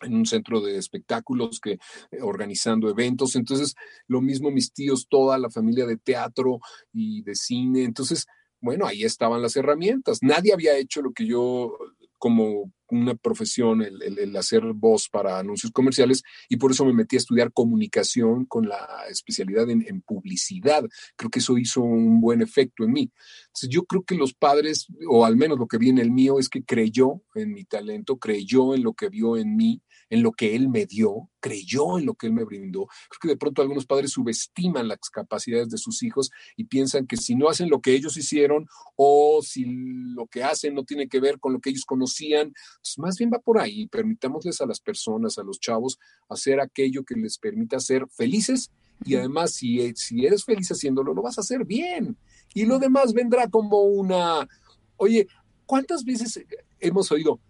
un 0.00 0.26
centro 0.26 0.60
de 0.60 0.76
espectáculos 0.76 1.58
que 1.60 1.72
eh, 1.72 1.78
organizando 2.22 2.88
eventos. 2.88 3.34
Entonces, 3.34 3.74
lo 4.06 4.20
mismo 4.20 4.50
mis 4.50 4.72
tíos, 4.72 5.08
toda 5.08 5.36
la 5.38 5.50
familia 5.50 5.86
de 5.86 5.96
teatro 5.96 6.60
y 6.92 7.22
de 7.22 7.34
cine. 7.34 7.82
Entonces, 7.82 8.26
bueno, 8.60 8.86
ahí 8.86 9.04
estaban 9.04 9.42
las 9.42 9.56
herramientas. 9.56 10.18
Nadie 10.22 10.52
había 10.52 10.76
hecho 10.76 11.02
lo 11.02 11.12
que 11.12 11.26
yo 11.26 11.76
como 12.18 12.72
una 12.90 13.14
profesión 13.14 13.82
el, 13.82 14.36
hacer 14.36 14.62
voz 14.74 15.08
para 15.08 15.38
anuncios 15.38 15.70
comerciales 15.72 16.22
y 16.48 16.56
por 16.56 16.70
eso 16.72 16.84
me 16.84 16.92
metí 16.92 17.16
a 17.16 17.18
estudiar 17.18 17.52
comunicación 17.52 18.44
con 18.46 18.68
la 18.68 19.04
especialidad 19.10 19.68
en, 19.70 19.84
en, 19.86 20.00
publicidad. 20.00 20.84
Creo 21.16 21.30
que 21.30 21.38
eso 21.38 21.58
hizo 21.58 21.82
un 21.82 22.20
buen 22.20 22.40
efecto 22.40 22.84
en 22.84 22.92
mí. 22.92 23.12
Entonces 23.46 23.68
yo 23.70 23.84
creo 23.84 24.02
que 24.02 24.14
los 24.14 24.34
padres, 24.34 24.86
o 25.08 25.24
al 25.24 25.36
menos 25.36 25.58
lo 25.58 25.66
que 25.66 25.78
vi 25.78 25.90
en 25.90 25.98
el 25.98 26.10
mío, 26.10 26.38
es 26.38 26.48
que 26.48 26.64
creyó 26.64 27.22
en 27.34 27.52
mi 27.52 27.64
talento, 27.64 28.18
creyó 28.18 28.74
en 28.74 28.82
lo 28.82 28.94
que 28.94 29.08
vio 29.08 29.36
en 29.36 29.56
mí 29.56 29.82
en 30.10 30.22
lo 30.22 30.32
que 30.32 30.56
Él 30.56 30.68
me 30.68 30.86
dio, 30.86 31.30
creyó 31.40 31.98
en 31.98 32.06
lo 32.06 32.14
que 32.14 32.26
Él 32.26 32.32
me 32.32 32.44
brindó. 32.44 32.86
Creo 33.08 33.20
que 33.20 33.28
de 33.28 33.36
pronto 33.36 33.62
algunos 33.62 33.86
padres 33.86 34.12
subestiman 34.12 34.88
las 34.88 34.98
capacidades 35.10 35.68
de 35.68 35.78
sus 35.78 36.02
hijos 36.02 36.30
y 36.56 36.64
piensan 36.64 37.06
que 37.06 37.16
si 37.16 37.34
no 37.34 37.48
hacen 37.48 37.70
lo 37.70 37.80
que 37.80 37.94
ellos 37.94 38.16
hicieron 38.16 38.66
o 38.96 39.40
si 39.42 39.64
lo 39.66 40.26
que 40.26 40.44
hacen 40.44 40.74
no 40.74 40.84
tiene 40.84 41.08
que 41.08 41.20
ver 41.20 41.38
con 41.38 41.52
lo 41.52 41.60
que 41.60 41.70
ellos 41.70 41.84
conocían, 41.84 42.52
pues 42.82 42.98
más 42.98 43.16
bien 43.18 43.30
va 43.32 43.38
por 43.38 43.58
ahí. 43.58 43.86
Permitámosles 43.86 44.60
a 44.60 44.66
las 44.66 44.80
personas, 44.80 45.38
a 45.38 45.42
los 45.42 45.60
chavos, 45.60 45.98
hacer 46.28 46.60
aquello 46.60 47.04
que 47.04 47.14
les 47.14 47.38
permita 47.38 47.80
ser 47.80 48.06
felices 48.08 48.70
y 49.04 49.14
además 49.14 49.52
si, 49.52 49.94
si 49.94 50.26
eres 50.26 50.44
feliz 50.44 50.68
haciéndolo, 50.70 51.14
lo 51.14 51.22
vas 51.22 51.38
a 51.38 51.42
hacer 51.42 51.64
bien. 51.64 52.16
Y 52.54 52.66
lo 52.66 52.78
demás 52.78 53.12
vendrá 53.12 53.48
como 53.48 53.82
una, 53.82 54.48
oye, 54.96 55.28
¿cuántas 55.66 56.04
veces 56.04 56.44
hemos 56.80 57.12
oído? 57.12 57.40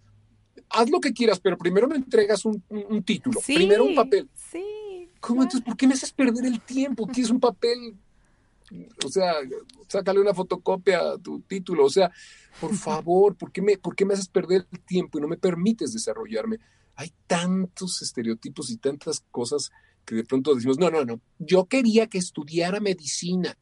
Haz 0.71 0.91
lo 0.91 1.01
que 1.01 1.13
quieras, 1.13 1.41
pero 1.41 1.57
primero 1.57 1.89
me 1.89 1.97
entregas 1.97 2.45
un, 2.45 2.63
título, 3.05 3.41
primero 3.45 3.85
un 3.85 3.95
papel. 3.95 4.29
Sí. 4.35 5.09
¿Cómo 5.21 5.43
entonces? 5.43 5.67
¿Por 5.67 5.77
qué 5.77 5.87
me 5.87 5.95
haces 5.95 6.13
perder 6.13 6.47
el 6.47 6.61
tiempo? 6.61 7.07
Tienes 7.13 7.31
un 7.31 7.41
papel, 7.41 7.97
o 9.05 9.09
sea, 9.09 9.35
sácale 9.89 10.21
una 10.21 10.35
fotocopia 10.35 11.01
a 11.01 11.19
tu 11.19 11.41
título, 11.41 11.85
o 11.85 11.91
sea, 11.91 12.11
por 12.61 12.75
favor, 12.75 13.35
¿por 13.35 13.51
qué, 13.51 13.63
me, 13.63 13.79
¿por 13.79 13.97
qué 13.97 14.05
me 14.05 14.15
haces 14.15 14.29
perder 14.29 14.67
el 14.71 14.81
tiempo 14.81 15.19
y 15.19 15.23
no 15.23 15.29
me 15.29 15.37
permites 15.37 15.93
desarrollarme? 15.93 16.59
Hay 16.97 17.13
tantos 17.27 18.03
estereotipos 18.03 18.71
y 18.71 18.77
tantas 18.77 19.25
cosas 19.31 19.71
que 20.05 20.15
de 20.15 20.25
pronto 20.25 20.55
decimos, 20.55 20.79
no, 20.79 20.91
no, 20.91 21.05
no, 21.05 21.21
yo 21.39 21.67
quería 21.67 22.07
que 22.07 22.19
estudiara 22.19 22.81
medicina. 22.81 23.57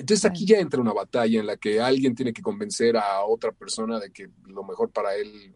Entonces 0.00 0.24
aquí 0.24 0.46
ya 0.46 0.58
entra 0.58 0.80
una 0.80 0.94
batalla 0.94 1.40
en 1.40 1.46
la 1.46 1.58
que 1.58 1.78
alguien 1.78 2.14
tiene 2.14 2.32
que 2.32 2.40
convencer 2.40 2.96
a 2.96 3.22
otra 3.22 3.52
persona 3.52 4.00
de 4.00 4.10
que 4.10 4.30
lo 4.46 4.64
mejor 4.64 4.90
para 4.90 5.14
él 5.14 5.54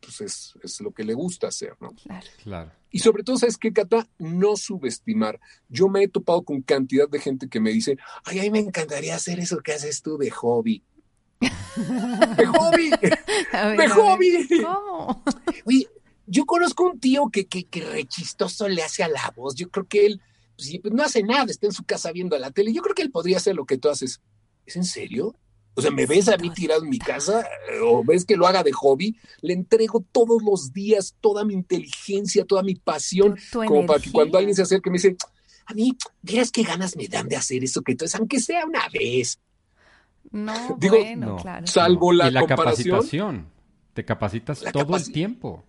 pues 0.00 0.54
es, 0.62 0.80
lo 0.80 0.90
que 0.90 1.04
le 1.04 1.12
gusta 1.12 1.48
hacer, 1.48 1.74
¿no? 1.78 1.90
Claro. 1.90 2.26
claro. 2.42 2.72
Y 2.90 3.00
sobre 3.00 3.22
todo, 3.22 3.36
¿sabes 3.36 3.58
qué, 3.58 3.70
Cata? 3.70 4.08
No 4.18 4.56
subestimar. 4.56 5.38
Yo 5.68 5.88
me 5.88 6.02
he 6.02 6.08
topado 6.08 6.42
con 6.44 6.62
cantidad 6.62 7.06
de 7.10 7.18
gente 7.18 7.50
que 7.50 7.60
me 7.60 7.70
dice, 7.70 7.98
ay, 8.24 8.38
a 8.38 8.42
mí 8.42 8.50
me 8.50 8.60
encantaría 8.60 9.14
hacer 9.14 9.38
eso 9.38 9.58
que 9.58 9.74
haces 9.74 10.00
tú 10.00 10.16
de 10.16 10.30
hobby. 10.30 10.82
¡De 11.38 12.46
hobby! 12.46 12.90
¡De 12.90 13.88
hobby! 13.88 14.48
¿Cómo? 14.64 15.22
Oye, 15.66 15.86
yo 16.26 16.46
conozco 16.46 16.84
un 16.84 16.98
tío 16.98 17.28
que, 17.30 17.46
que, 17.46 17.66
que 17.66 17.82
rechistoso 17.82 18.66
le 18.66 18.82
hace 18.82 19.02
a 19.02 19.08
la 19.08 19.30
voz. 19.36 19.56
Yo 19.56 19.68
creo 19.68 19.86
que 19.86 20.06
él 20.06 20.22
pues, 20.58 20.80
pues, 20.82 20.92
no 20.92 21.04
hace 21.04 21.22
nada, 21.22 21.46
está 21.48 21.66
en 21.66 21.72
su 21.72 21.84
casa 21.84 22.10
viendo 22.10 22.36
la 22.36 22.50
tele. 22.50 22.72
Yo 22.72 22.82
creo 22.82 22.94
que 22.94 23.02
él 23.02 23.12
podría 23.12 23.36
hacer 23.36 23.54
lo 23.54 23.64
que 23.64 23.78
tú 23.78 23.88
haces. 23.88 24.20
¿Es 24.66 24.74
en 24.74 24.84
serio? 24.84 25.34
O 25.74 25.80
sea, 25.80 25.92
¿me 25.92 26.04
ves 26.04 26.28
a 26.28 26.36
mí 26.36 26.50
tirado 26.50 26.82
en 26.82 26.90
mi 26.90 26.98
casa? 26.98 27.46
¿O 27.84 28.02
ves 28.04 28.24
que 28.24 28.36
lo 28.36 28.48
haga 28.48 28.64
de 28.64 28.72
hobby? 28.72 29.16
Le 29.40 29.52
entrego 29.52 30.04
todos 30.10 30.42
los 30.42 30.72
días 30.72 31.14
toda 31.20 31.44
mi 31.44 31.54
inteligencia, 31.54 32.44
toda 32.44 32.64
mi 32.64 32.74
pasión, 32.74 33.38
como 33.52 33.86
para 33.86 34.00
que 34.00 34.10
cuando 34.10 34.36
alguien 34.36 34.56
se 34.56 34.62
acerque 34.62 34.90
me 34.90 34.94
dice, 34.94 35.16
a 35.66 35.74
mí, 35.74 35.96
verás 36.22 36.50
qué 36.50 36.64
ganas 36.64 36.96
me 36.96 37.06
dan 37.06 37.28
de 37.28 37.36
hacer 37.36 37.62
eso 37.62 37.82
que 37.82 37.94
tú 37.94 38.04
es, 38.04 38.14
aunque 38.16 38.40
sea 38.40 38.66
una 38.66 38.88
vez. 38.92 39.38
No, 40.32 40.76
bueno, 40.80 41.36
claro. 41.36 41.66
Salvo 41.68 42.12
la, 42.12 42.28
y 42.28 42.32
la 42.32 42.44
capacitación. 42.44 43.48
Te 43.94 44.04
capacitas 44.04 44.64
todo 44.72 44.96
el 44.96 45.12
tiempo 45.12 45.64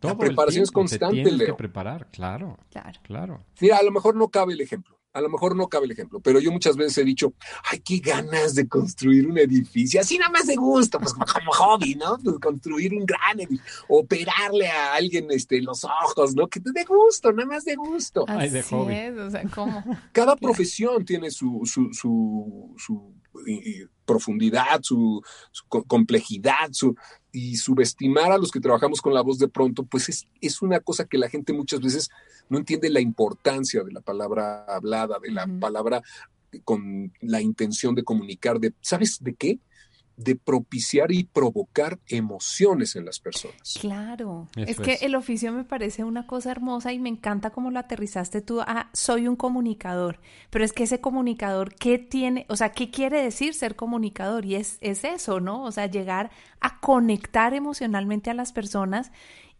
la 0.00 0.16
preparación 0.16 0.64
es 0.64 0.70
constante, 0.70 1.22
te 1.22 1.44
que 1.46 1.54
preparar, 1.54 2.08
claro, 2.10 2.58
claro. 2.70 3.00
Claro. 3.02 3.44
Mira, 3.60 3.78
a 3.78 3.82
lo 3.82 3.90
mejor 3.90 4.16
no 4.16 4.28
cabe 4.28 4.54
el 4.54 4.60
ejemplo. 4.60 5.00
A 5.12 5.20
lo 5.20 5.28
mejor 5.28 5.56
no 5.56 5.68
cabe 5.68 5.86
el 5.86 5.90
ejemplo, 5.90 6.20
pero 6.20 6.38
yo 6.38 6.52
muchas 6.52 6.76
veces 6.76 6.98
he 6.98 7.04
dicho, 7.04 7.34
ay, 7.64 7.80
qué 7.80 7.98
ganas 7.98 8.54
de 8.54 8.68
construir 8.68 9.26
un 9.26 9.38
edificio, 9.38 10.00
así 10.00 10.16
nada 10.16 10.30
más 10.30 10.46
de 10.46 10.54
gusto, 10.54 11.00
pues 11.00 11.12
como 11.14 11.50
hobby, 11.50 11.96
¿no? 11.96 12.16
Pues 12.22 12.38
construir 12.38 12.94
un 12.94 13.04
gran 13.04 13.40
edificio, 13.40 13.84
operarle 13.88 14.68
a 14.68 14.94
alguien 14.94 15.26
este, 15.30 15.60
los 15.62 15.82
ojos, 15.82 16.36
¿no? 16.36 16.46
Que 16.46 16.60
te 16.60 16.70
dé 16.72 16.84
gusto, 16.84 17.32
nada 17.32 17.48
más 17.48 17.64
de 17.64 17.74
gusto. 17.74 18.24
Así 18.28 18.50
de 18.50 18.62
hobby. 18.62 18.94
Es, 18.94 19.18
o 19.18 19.30
sea, 19.30 19.42
¿cómo? 19.52 19.84
Cada 20.12 20.36
profesión 20.36 21.04
tiene 21.04 21.32
su, 21.32 21.62
su, 21.64 21.92
su, 21.92 22.76
su 22.78 23.19
profundidad, 24.04 24.80
su, 24.82 25.22
complejidad, 25.68 26.70
su, 26.72 26.96
y 27.32 27.56
subestimar 27.56 28.32
a 28.32 28.38
los 28.38 28.50
que 28.50 28.60
trabajamos 28.60 29.00
con 29.00 29.14
la 29.14 29.22
voz 29.22 29.38
de 29.38 29.48
pronto, 29.48 29.84
pues 29.84 30.08
es, 30.08 30.26
es, 30.40 30.62
una 30.62 30.80
cosa 30.80 31.04
que 31.04 31.18
la 31.18 31.28
gente 31.28 31.52
muchas 31.52 31.80
veces 31.80 32.10
no 32.48 32.58
entiende 32.58 32.90
la 32.90 33.00
importancia 33.00 33.82
de 33.84 33.92
la 33.92 34.00
palabra 34.00 34.64
hablada, 34.64 35.18
de 35.22 35.30
la 35.30 35.46
palabra 35.60 36.02
con 36.64 37.12
la 37.20 37.40
intención 37.40 37.94
de 37.94 38.02
comunicar, 38.02 38.58
de, 38.58 38.74
¿sabes 38.80 39.22
de 39.22 39.34
qué? 39.34 39.60
De 40.22 40.36
propiciar 40.36 41.12
y 41.12 41.24
provocar 41.24 41.98
emociones 42.08 42.94
en 42.96 43.06
las 43.06 43.20
personas. 43.20 43.78
Claro, 43.80 44.48
es 44.56 44.78
que 44.78 44.98
el 45.02 45.14
oficio 45.14 45.52
me 45.52 45.64
parece 45.64 46.04
una 46.04 46.26
cosa 46.26 46.50
hermosa 46.50 46.92
y 46.92 46.98
me 46.98 47.08
encanta 47.08 47.50
cómo 47.50 47.70
lo 47.70 47.78
aterrizaste 47.78 48.42
tú 48.42 48.60
a 48.60 48.90
soy 48.92 49.26
un 49.28 49.36
comunicador, 49.36 50.20
pero 50.50 50.64
es 50.64 50.72
que 50.72 50.84
ese 50.84 51.00
comunicador, 51.00 51.74
¿qué 51.74 51.98
tiene? 51.98 52.46
O 52.48 52.56
sea, 52.56 52.72
¿qué 52.72 52.90
quiere 52.90 53.22
decir 53.22 53.54
ser 53.54 53.76
comunicador? 53.76 54.44
Y 54.44 54.56
es, 54.56 54.78
es 54.80 55.04
eso, 55.04 55.40
¿no? 55.40 55.62
O 55.64 55.72
sea, 55.72 55.86
llegar 55.86 56.30
a 56.60 56.80
conectar 56.80 57.54
emocionalmente 57.54 58.30
a 58.30 58.34
las 58.34 58.52
personas 58.52 59.10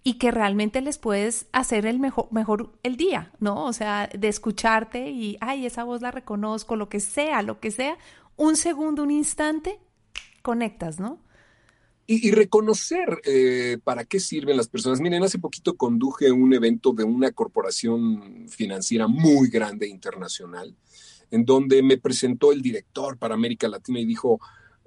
y 0.03 0.15
que 0.15 0.31
realmente 0.31 0.81
les 0.81 0.99
puedes 0.99 1.47
hacer 1.53 1.87
el 1.87 1.99
mejor, 1.99 2.29
mejor 2.31 2.73
el 2.83 2.97
día, 2.97 3.33
¿no? 3.39 3.65
O 3.65 3.73
sea, 3.73 4.09
de 4.09 4.29
escucharte 4.29 5.11
y, 5.11 5.37
ay, 5.41 5.67
esa 5.67 5.85
voz 5.85 6.01
la 6.01 6.11
reconozco, 6.11 6.77
lo 6.77 6.89
que 6.89 7.01
sea, 7.01 7.43
lo 7.43 7.61
que 7.61 7.71
sea, 7.71 7.99
un 8.37 8.57
segundo, 8.57 9.03
un 9.03 9.11
instante, 9.11 9.79
conectas, 10.43 11.01
¿no? 11.01 11.21
Y, 12.07 12.33
reconocer 12.33 13.21
eh, 13.25 13.79
para 13.85 14.05
qué 14.05 14.19
sirven 14.19 14.57
las 14.57 14.67
personas. 14.67 15.01
Miren, 15.01 15.23
hace 15.23 15.39
poquito 15.39 15.77
conduje 15.77 16.33
un 16.33 16.53
evento 16.53 16.93
de 16.93 17.05
una 17.05 17.31
corporación 17.31 18.49
financiera 18.49 19.07
muy 19.07 19.49
grande 19.49 19.87
internacional, 19.87 20.75
en 21.31 21.45
donde 21.45 21.85
me 21.85 21.99
presentó 21.99 22.51
el 22.51 22.63
director 22.63 23.17
para 23.17 23.35
América 23.35 23.69
Latina 23.69 24.01
y 24.01 24.07
dijo, 24.07 24.41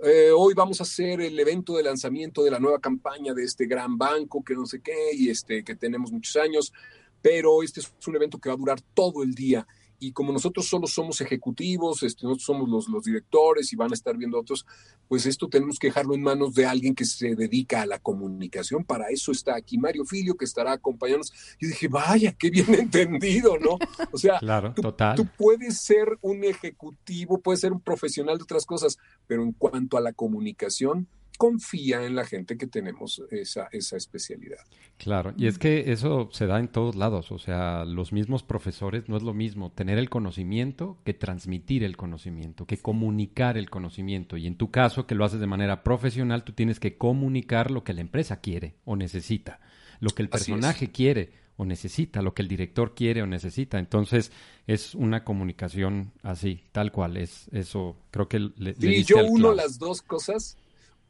eh, 0.04 0.32
hoy 0.36 0.54
vamos 0.54 0.82
a 0.82 0.84
hacer 0.84 1.22
el 1.22 1.40
evento 1.40 1.78
de 1.78 1.84
lanzamiento 1.84 2.44
de 2.44 2.52
la 2.52 2.60
nueva 2.60 2.80
campaña 2.80 3.34
de 3.34 3.46
este 3.46 3.68
gran 3.68 3.98
banco 3.98 4.44
que 4.44 4.54
no 4.54 4.66
sé 4.66 4.82
qué 4.82 5.14
y 5.14 5.30
este 5.30 5.64
que 5.64 5.78
tenemos 5.78 6.12
muchos 6.12 6.36
años, 6.36 6.74
pero 7.22 7.64
este 7.64 7.80
es 7.80 7.90
un 8.06 8.18
evento 8.18 8.38
que 8.38 8.50
va 8.50 8.56
a 8.56 8.58
durar 8.58 8.82
todo 8.94 9.24
el 9.24 9.34
día 9.34 9.66
y 10.00 10.12
como 10.12 10.34
nosotros 10.34 10.68
solo 10.68 10.88
somos 10.88 11.22
ejecutivos, 11.22 12.04
este, 12.04 12.26
nosotros 12.26 12.46
somos 12.46 12.70
los, 12.70 12.90
los, 12.90 13.04
directores 13.04 13.72
y 13.72 13.76
van 13.76 13.92
a 13.92 13.94
estar 13.94 14.18
viendo 14.18 14.40
otros, 14.40 14.66
pues 15.08 15.26
esto 15.26 15.48
tenemos 15.48 15.80
que 15.80 15.88
dejarlo 15.88 16.16
en 16.16 16.22
manos 16.22 16.54
de 16.54 16.66
alguien 16.66 16.96
que 16.96 17.06
se 17.06 17.36
dedica 17.36 17.82
a 17.82 17.86
la 17.86 18.00
comunicación. 18.00 18.84
Para 18.84 19.10
eso 19.10 19.32
está 19.32 19.56
aquí 19.56 19.78
Mario 19.78 20.06
Filio, 20.06 20.36
que 20.36 20.46
estará 20.46 20.74
acompañándonos. 20.74 21.34
Y 21.60 21.68
dije, 21.68 21.88
vaya, 21.88 22.34
qué 22.34 22.50
bien 22.50 22.74
entendido, 22.76 23.58
¿no? 23.60 23.78
O 24.12 24.18
sea, 24.18 24.40
claro, 24.40 24.74
tú, 24.74 24.82
total. 24.82 25.16
tú 25.16 25.28
puedes 25.38 25.82
ser 25.82 26.18
un 26.22 26.44
ejecutivo, 26.44 27.40
puedes 27.40 27.62
ser 27.62 27.72
un 27.72 27.82
profesional 27.82 28.38
de 28.38 28.44
otras 28.44 28.66
cosas, 28.66 28.98
pero 29.28 29.44
en 29.44 29.54
cuanto 29.54 29.98
a 29.98 30.02
la 30.02 30.14
comunicación, 30.14 31.08
confía 31.38 32.06
en 32.06 32.16
la 32.16 32.25
gente 32.25 32.58
que 32.58 32.68
tenemos 32.68 33.22
esa, 33.32 33.68
esa 33.72 33.98
especialidad. 33.98 34.60
Claro, 34.98 35.34
y 35.38 35.48
es 35.48 35.58
que 35.58 35.92
eso 35.92 36.30
se 36.32 36.46
da 36.46 36.60
en 36.60 36.68
todos 36.68 36.96
lados, 36.96 37.32
o 37.32 37.40
sea, 37.40 37.84
los 37.84 38.13
mismos 38.13 38.44
profesores 38.44 39.10
no 39.10 39.18
es 39.18 39.24
lo 39.24 39.34
mismo 39.34 39.72
tener 39.72 39.98
el 39.98 40.10
conocimiento 40.10 40.98
que 41.04 41.13
transmitir 41.13 41.84
el 41.84 41.98
conocimiento, 41.98 42.66
que 42.66 42.78
comunicar 42.78 43.58
el 43.58 43.70
conocimiento. 43.70 44.38
Y 44.38 44.48
en 44.48 44.56
tu 44.56 44.72
caso, 44.72 45.06
que 45.06 45.16
lo 45.16 45.25
haces 45.25 45.40
de 45.40 45.48
manera 45.48 45.84
profesional, 45.84 46.44
tú 46.44 46.54
tienes 46.54 46.80
que 46.80 46.98
comunicar 46.98 47.72
lo 47.72 47.84
que 47.84 47.94
la 47.94 48.02
empresa 48.02 48.40
quiere 48.40 48.75
o 48.86 48.96
necesita, 48.96 49.60
lo 50.00 50.12
que 50.12 50.22
el 50.22 50.30
personaje 50.30 50.92
quiere 50.92 51.32
o 51.58 51.66
necesita, 51.66 52.22
lo 52.22 52.34
que 52.34 52.42
el 52.42 52.48
director 52.48 52.96
quiere 52.96 53.22
o 53.22 53.28
necesita. 53.28 53.80
Entonces, 53.80 54.32
es 54.68 54.96
una 54.96 55.24
comunicación 55.24 56.12
así, 56.22 56.63
tal 56.72 56.92
cual, 56.92 57.18
es 57.18 57.50
eso, 57.52 57.98
creo 58.12 58.28
que 58.28 58.40
le, 58.40 58.75
sí, 58.75 59.04
yo 59.04 59.25
uno 59.25 59.54
las 59.54 59.80
dos 59.80 60.02
cosas 60.02 60.58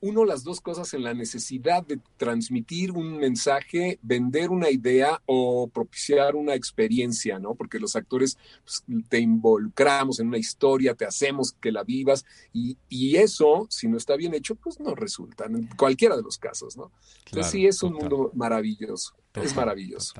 uno 0.04 0.26
las 0.26 0.44
dos 0.44 0.60
cosas 0.60 0.94
en 0.94 1.02
la 1.02 1.14
necesidad 1.14 1.82
de 1.88 1.98
transmitir 2.18 2.92
un 2.92 3.20
mensaje, 3.20 4.00
vender 4.02 4.50
una 4.50 4.70
idea 4.70 5.22
o 5.26 5.70
propiciar 5.70 6.36
una 6.36 6.56
experiencia, 6.56 7.40
¿no? 7.40 7.56
Porque 7.56 7.80
los 7.80 7.96
actores 7.96 8.38
pues, 8.66 8.84
te 9.08 9.20
involucramos 9.20 10.20
en 10.20 10.28
una 10.28 10.38
historia, 10.38 10.94
te 10.94 11.06
hacemos 11.06 11.54
que 11.54 11.72
la 11.72 11.86
vivas 11.86 12.26
y, 12.52 12.76
eso, 13.16 13.66
si 13.70 13.88
no 13.88 13.96
está 13.96 14.18
bien 14.18 14.34
hecho, 14.34 14.56
pues 14.56 14.80
no 14.80 14.94
resulta, 14.94 15.46
en 15.46 15.68
cualquiera 15.78 16.18
de 16.18 16.24
los 16.24 16.38
casos, 16.38 16.76
¿no? 16.76 16.92
Entonces 17.26 17.52
sí 17.52 17.66
es 17.66 17.82
un 17.82 17.94
mundo 17.94 18.32
maravilloso. 18.34 19.16
es 19.36 19.56
maravilloso. 19.56 20.16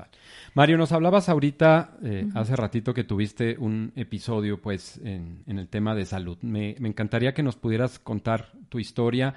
Mario, 0.54 0.78
nos 0.78 0.92
hablabas 0.92 1.28
ahorita, 1.28 1.98
eh, 2.02 2.26
hace 2.34 2.56
ratito 2.56 2.94
que 2.94 3.04
tuviste 3.04 3.56
un 3.58 3.92
episodio, 3.96 4.62
pues, 4.62 4.98
en, 5.04 5.42
el 5.46 5.68
tema 5.68 5.94
de 5.94 6.06
salud. 6.06 6.38
Me, 6.40 6.74
me 6.78 6.88
encantaría 6.88 7.34
que 7.34 7.42
nos 7.42 7.56
pudieras 7.56 7.98
contar 7.98 8.52
tu 8.70 8.78
historia 8.78 9.34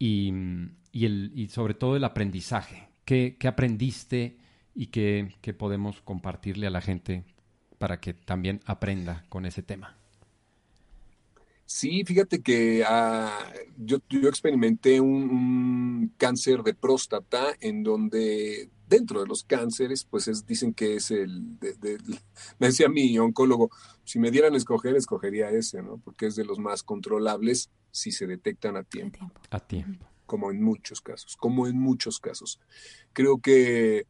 y, 0.00 0.32
y, 0.90 1.04
el, 1.04 1.30
y 1.36 1.48
sobre 1.50 1.74
todo 1.74 1.94
el 1.94 2.02
aprendizaje. 2.02 2.88
¿Qué, 3.04 3.36
qué 3.38 3.46
aprendiste 3.46 4.38
y 4.74 4.86
qué, 4.86 5.36
qué, 5.40 5.54
podemos 5.54 6.00
compartirle 6.00 6.66
a 6.66 6.70
la 6.70 6.80
gente 6.80 7.24
para 7.78 8.00
que 8.00 8.14
también 8.14 8.60
aprenda 8.64 9.24
con 9.28 9.46
ese 9.46 9.62
tema? 9.62 9.99
Sí, 11.72 12.02
fíjate 12.04 12.42
que 12.42 12.82
ah, 12.84 13.48
yo, 13.76 13.98
yo, 14.08 14.28
experimenté 14.28 15.00
un, 15.00 16.12
cáncer 16.16 16.64
de 16.64 16.74
próstata 16.74 17.54
en 17.60 17.84
donde 17.84 18.70
dentro 18.88 19.20
de 19.20 19.28
los 19.28 19.44
cánceres, 19.44 20.02
pues 20.02 20.26
es, 20.26 20.44
dicen 20.44 20.74
que 20.74 20.96
es 20.96 21.12
el, 21.12 21.58
me 22.58 22.66
decía 22.66 22.88
mi 22.88 23.16
oncólogo, 23.20 23.70
si 24.02 24.18
me 24.18 24.32
dieran 24.32 24.54
a 24.54 24.56
escoger, 24.56 24.96
escogería 24.96 25.50
ese, 25.50 25.80
¿no? 25.80 25.98
Porque 25.98 26.26
es 26.26 26.34
de 26.34 26.44
los 26.44 26.58
más 26.58 26.82
controlables 26.82 27.70
si 27.92 28.10
se 28.10 28.26
detectan 28.26 28.76
a 28.76 28.82
tiempo. 28.82 29.30
A 29.50 29.60
tiempo. 29.60 30.04
Como 30.26 30.50
en 30.50 30.60
muchos 30.60 31.00
casos, 31.00 31.36
como 31.36 31.68
en 31.68 31.78
muchos 31.78 32.18
casos. 32.18 32.58
Creo 33.12 33.38
que 33.40 34.08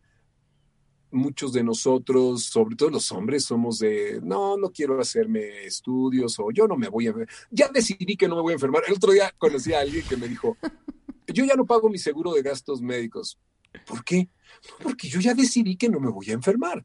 muchos 1.11 1.53
de 1.53 1.63
nosotros, 1.63 2.45
sobre 2.45 2.77
todo 2.77 2.91
los 2.91 3.11
hombres, 3.13 3.45
somos 3.45 3.79
de, 3.79 4.21
no, 4.23 4.57
no 4.57 4.71
quiero 4.71 5.01
hacerme 5.01 5.65
estudios 5.65 6.39
o 6.39 6.51
yo 6.51 6.67
no 6.67 6.77
me 6.77 6.89
voy 6.89 7.09
a... 7.09 7.15
Ya 7.51 7.69
decidí 7.69 8.17
que 8.17 8.29
no 8.29 8.37
me 8.37 8.43
voy 8.43 8.53
a 8.53 8.55
enfermar. 8.55 8.83
El 8.87 8.95
otro 8.95 9.13
día 9.13 9.33
conocí 9.39 9.73
a 9.73 9.81
alguien 9.81 10.05
que 10.09 10.17
me 10.17 10.29
dijo, 10.29 10.57
yo 11.27 11.45
ya 11.45 11.55
no 11.55 11.65
pago 11.67 11.89
mi 11.89 11.99
seguro 11.99 12.33
de 12.33 12.43
gastos 12.43 12.81
médicos. 12.81 13.39
¿Por 13.87 14.05
qué? 14.05 14.29
Porque 14.83 15.09
yo 15.09 15.21
ya 15.21 15.35
decidí 15.35 15.77
que 15.77 15.89
no 15.89 16.01
me 16.01 16.11
voy 16.11 16.31
a 16.31 16.35
enfermar. 16.35 16.85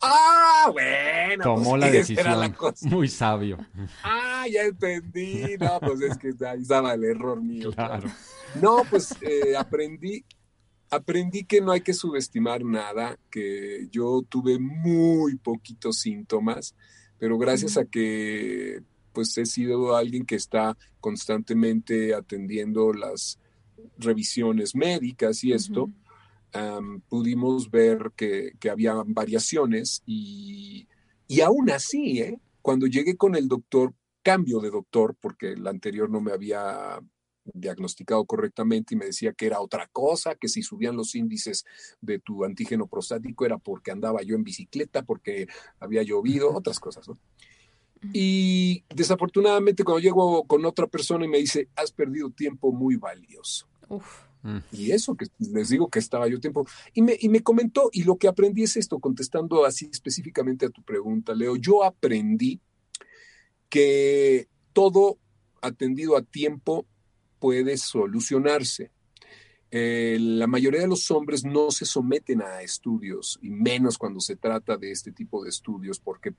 Ah, 0.00 0.70
bueno. 0.72 1.42
Tomó 1.42 1.70
pues, 1.70 1.80
la 1.80 1.90
decisión. 1.90 2.56
Muy 2.82 3.08
sabio. 3.08 3.58
Ah, 4.02 4.44
ya 4.50 4.62
entendí. 4.62 5.56
No, 5.58 5.80
pues 5.80 6.00
es 6.00 6.18
que 6.18 6.32
ahí 6.46 6.60
estaba 6.60 6.94
el 6.94 7.04
error 7.04 7.40
mío. 7.40 7.72
Claro. 7.72 8.08
No, 8.60 8.82
pues 8.88 9.14
eh, 9.20 9.56
aprendí, 9.56 10.24
aprendí 10.94 11.44
que 11.44 11.60
no 11.60 11.72
hay 11.72 11.80
que 11.80 11.94
subestimar 11.94 12.64
nada, 12.64 13.18
que 13.30 13.88
yo 13.90 14.22
tuve 14.28 14.58
muy 14.58 15.36
poquitos 15.36 15.98
síntomas, 15.98 16.74
pero 17.18 17.38
gracias 17.38 17.76
a 17.76 17.84
que 17.84 18.82
pues 19.12 19.36
he 19.38 19.46
sido 19.46 19.96
alguien 19.96 20.26
que 20.26 20.34
está 20.34 20.76
constantemente 21.00 22.14
atendiendo 22.14 22.92
las 22.92 23.38
revisiones 23.98 24.74
médicas 24.74 25.44
y 25.44 25.52
esto, 25.52 25.90
pudimos 27.08 27.70
ver 27.70 28.12
que, 28.16 28.52
había 28.70 28.94
variaciones 29.06 30.02
y, 30.06 30.88
y 31.26 31.40
aún 31.40 31.70
así, 31.70 32.20
¿eh? 32.20 32.38
cuando 32.62 32.86
llegué 32.86 33.16
con 33.16 33.34
el 33.34 33.48
doctor, 33.48 33.92
cambio 34.22 34.60
de 34.60 34.70
doctor, 34.70 35.16
porque 35.20 35.52
el 35.52 35.66
anterior 35.66 36.08
no 36.10 36.20
me 36.20 36.32
había 36.32 37.00
diagnosticado 37.44 38.24
correctamente 38.24 38.94
y 38.94 38.98
me 38.98 39.06
decía 39.06 39.32
que 39.32 39.46
era 39.46 39.60
otra 39.60 39.88
cosa, 39.92 40.34
que 40.34 40.48
si 40.48 40.62
subían 40.62 40.96
los 40.96 41.14
índices 41.14 41.64
de 42.00 42.18
tu 42.18 42.44
antígeno 42.44 42.86
prostático 42.86 43.44
era 43.44 43.58
porque 43.58 43.90
andaba 43.90 44.22
yo 44.22 44.34
en 44.34 44.44
bicicleta, 44.44 45.02
porque 45.02 45.46
había 45.78 46.02
llovido, 46.02 46.54
otras 46.54 46.80
cosas, 46.80 47.08
¿no? 47.08 47.18
Y 48.12 48.84
desafortunadamente 48.94 49.82
cuando 49.82 50.00
llego 50.00 50.44
con 50.44 50.64
otra 50.66 50.86
persona 50.86 51.24
y 51.24 51.28
me 51.28 51.38
dice, 51.38 51.68
has 51.74 51.90
perdido 51.90 52.30
tiempo 52.30 52.70
muy 52.70 52.96
valioso. 52.96 53.66
Uf. 53.88 54.24
Mm. 54.42 54.58
Y 54.72 54.92
eso 54.92 55.16
que 55.16 55.26
les 55.38 55.70
digo 55.70 55.88
que 55.88 55.98
estaba 55.98 56.28
yo 56.28 56.38
tiempo. 56.38 56.66
Y 56.92 57.00
me, 57.00 57.16
y 57.18 57.30
me 57.30 57.42
comentó, 57.42 57.88
y 57.92 58.04
lo 58.04 58.16
que 58.16 58.28
aprendí 58.28 58.64
es 58.64 58.76
esto, 58.76 58.98
contestando 58.98 59.64
así 59.64 59.88
específicamente 59.90 60.66
a 60.66 60.70
tu 60.70 60.82
pregunta, 60.82 61.34
Leo, 61.34 61.56
yo 61.56 61.82
aprendí 61.82 62.60
que 63.70 64.48
todo 64.74 65.18
atendido 65.62 66.16
a 66.16 66.22
tiempo 66.22 66.86
puede 67.44 67.76
solucionarse. 67.76 68.90
Eh, 69.70 70.16
la 70.18 70.46
mayoría 70.46 70.80
de 70.80 70.88
los 70.88 71.10
hombres 71.10 71.44
no 71.44 71.70
se 71.70 71.84
someten 71.84 72.40
a 72.40 72.62
estudios, 72.62 73.38
y 73.42 73.50
menos 73.50 73.98
cuando 73.98 74.20
se 74.20 74.36
trata 74.36 74.78
de 74.78 74.90
este 74.90 75.12
tipo 75.12 75.44
de 75.44 75.50
estudios, 75.50 76.00
porque 76.00 76.32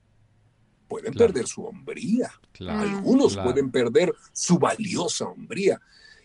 pueden 0.88 1.14
perder 1.14 1.46
su 1.46 1.62
hombría. 1.64 2.32
Algunos 2.66 3.36
pueden 3.36 3.70
perder 3.70 4.12
su 4.32 4.58
valiosa 4.58 5.26
hombría. 5.26 5.80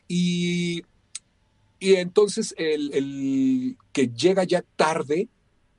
Y 0.08 0.82
y 1.82 1.96
entonces 1.96 2.54
el, 2.58 3.76
que 3.92 4.08
llega 4.08 4.44
ya 4.44 4.64
tarde, 4.76 5.30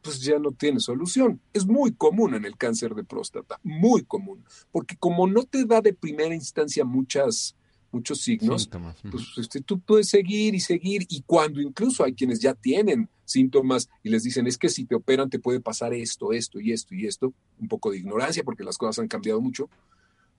pues 0.03 0.21
ya 0.21 0.37
no 0.41 0.51
tiene 0.51 0.81
solución. 0.81 1.41
Es 1.53 1.65
muy 1.65 1.93
común 1.93 2.35
en 2.35 2.45
el 2.45 2.57
cáncer 2.57 2.97
de 2.97 3.05
próstata, 3.05 3.59
muy 3.65 4.03
común, 4.05 4.45
porque 4.71 4.97
como 4.97 5.29
no 5.29 5.45
te 5.45 5.65
da 5.65 5.81
de 5.81 5.95
primera 5.95 6.35
instancia 6.35 6.85
muchas, 6.85 7.55
muchos 7.93 8.21
signos, 8.23 8.69
pues 9.11 9.25
este, 9.37 9.61
tú 9.61 9.79
puedes 9.81 10.09
seguir 10.09 10.55
y 10.55 10.61
seguir 10.61 11.07
y 11.09 11.23
cuando 11.23 11.61
incluso 11.61 12.05
hay 12.05 12.15
quienes 12.15 12.41
ya 12.41 12.55
tienen 12.55 13.09
síntomas 13.25 13.89
y 14.03 14.09
les 14.09 14.25
dicen 14.25 14.47
es 14.47 14.59
que 14.59 14.69
si 14.69 14.85
te 14.85 14.95
operan 14.95 15.31
te 15.31 15.39
puede 15.39 15.61
pasar 15.61 15.93
esto, 15.93 16.33
esto 16.33 16.59
y 16.59 16.73
esto 16.73 16.95
y 16.95 17.07
esto, 17.07 17.35
un 17.61 17.69
poco 17.69 17.91
de 17.91 17.99
ignorancia 17.99 18.43
porque 18.43 18.65
las 18.65 18.79
cosas 18.79 19.01
han 19.01 19.09
cambiado 19.09 19.41
mucho, 19.41 19.69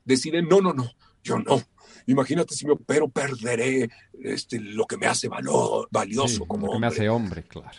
deciden 0.03 0.47
no, 0.49 0.61
no, 0.61 0.73
no, 0.73 0.89
yo 1.23 1.37
no, 1.39 1.61
imagínate 2.07 2.55
si 2.55 2.65
me 2.65 2.73
opero, 2.73 3.07
perderé 3.07 3.89
este, 4.21 4.59
lo 4.59 4.85
que 4.85 4.97
me 4.97 5.05
hace 5.05 5.27
valor, 5.27 5.87
valioso 5.91 6.45
como 6.45 6.67
lo 6.67 6.73
que 6.73 6.79
me 6.79 6.87
hace 6.87 7.07
hombre, 7.07 7.43
claro. 7.43 7.77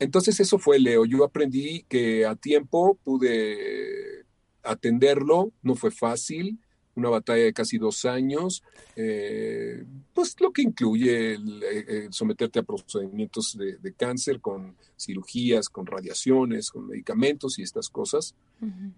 Entonces 0.00 0.40
eso 0.40 0.58
fue 0.58 0.80
Leo. 0.80 1.04
Yo 1.04 1.24
aprendí 1.24 1.84
que 1.88 2.26
a 2.26 2.34
tiempo 2.34 2.98
pude 3.04 4.24
atenderlo, 4.64 5.52
no 5.62 5.76
fue 5.76 5.90
fácil, 5.90 6.58
una 6.96 7.08
batalla 7.08 7.44
de 7.44 7.52
casi 7.52 7.78
dos 7.78 8.04
años, 8.04 8.62
eh, 8.96 9.84
pues 10.12 10.36
lo 10.40 10.52
que 10.52 10.62
incluye 10.62 11.34
el, 11.34 12.08
someterte 12.10 12.60
a 12.60 12.62
procedimientos 12.62 13.58
de, 13.58 13.94
cáncer 13.94 14.40
con 14.40 14.76
cirugías, 14.98 15.68
con 15.68 15.86
radiaciones, 15.86 16.70
con 16.70 16.86
medicamentos 16.86 17.58
y 17.58 17.62
estas 17.62 17.88
cosas, 17.88 18.34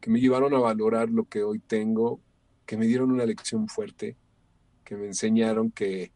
que 0.01 0.11
me 0.11 0.21
llevaron 0.21 0.55
a 0.55 0.59
valorar 0.59 1.09
lo 1.09 1.25
que 1.25 1.43
hoy 1.43 1.59
tengo 1.59 2.21
que 2.67 2.77
me 2.77 2.87
dieron 2.87 3.13
una 3.13 3.25
lección 3.25 3.69
fuerte, 3.69 4.17
que 4.85 4.97
me 4.97 5.07
enseñaron 5.07 5.71
que 5.71 6.13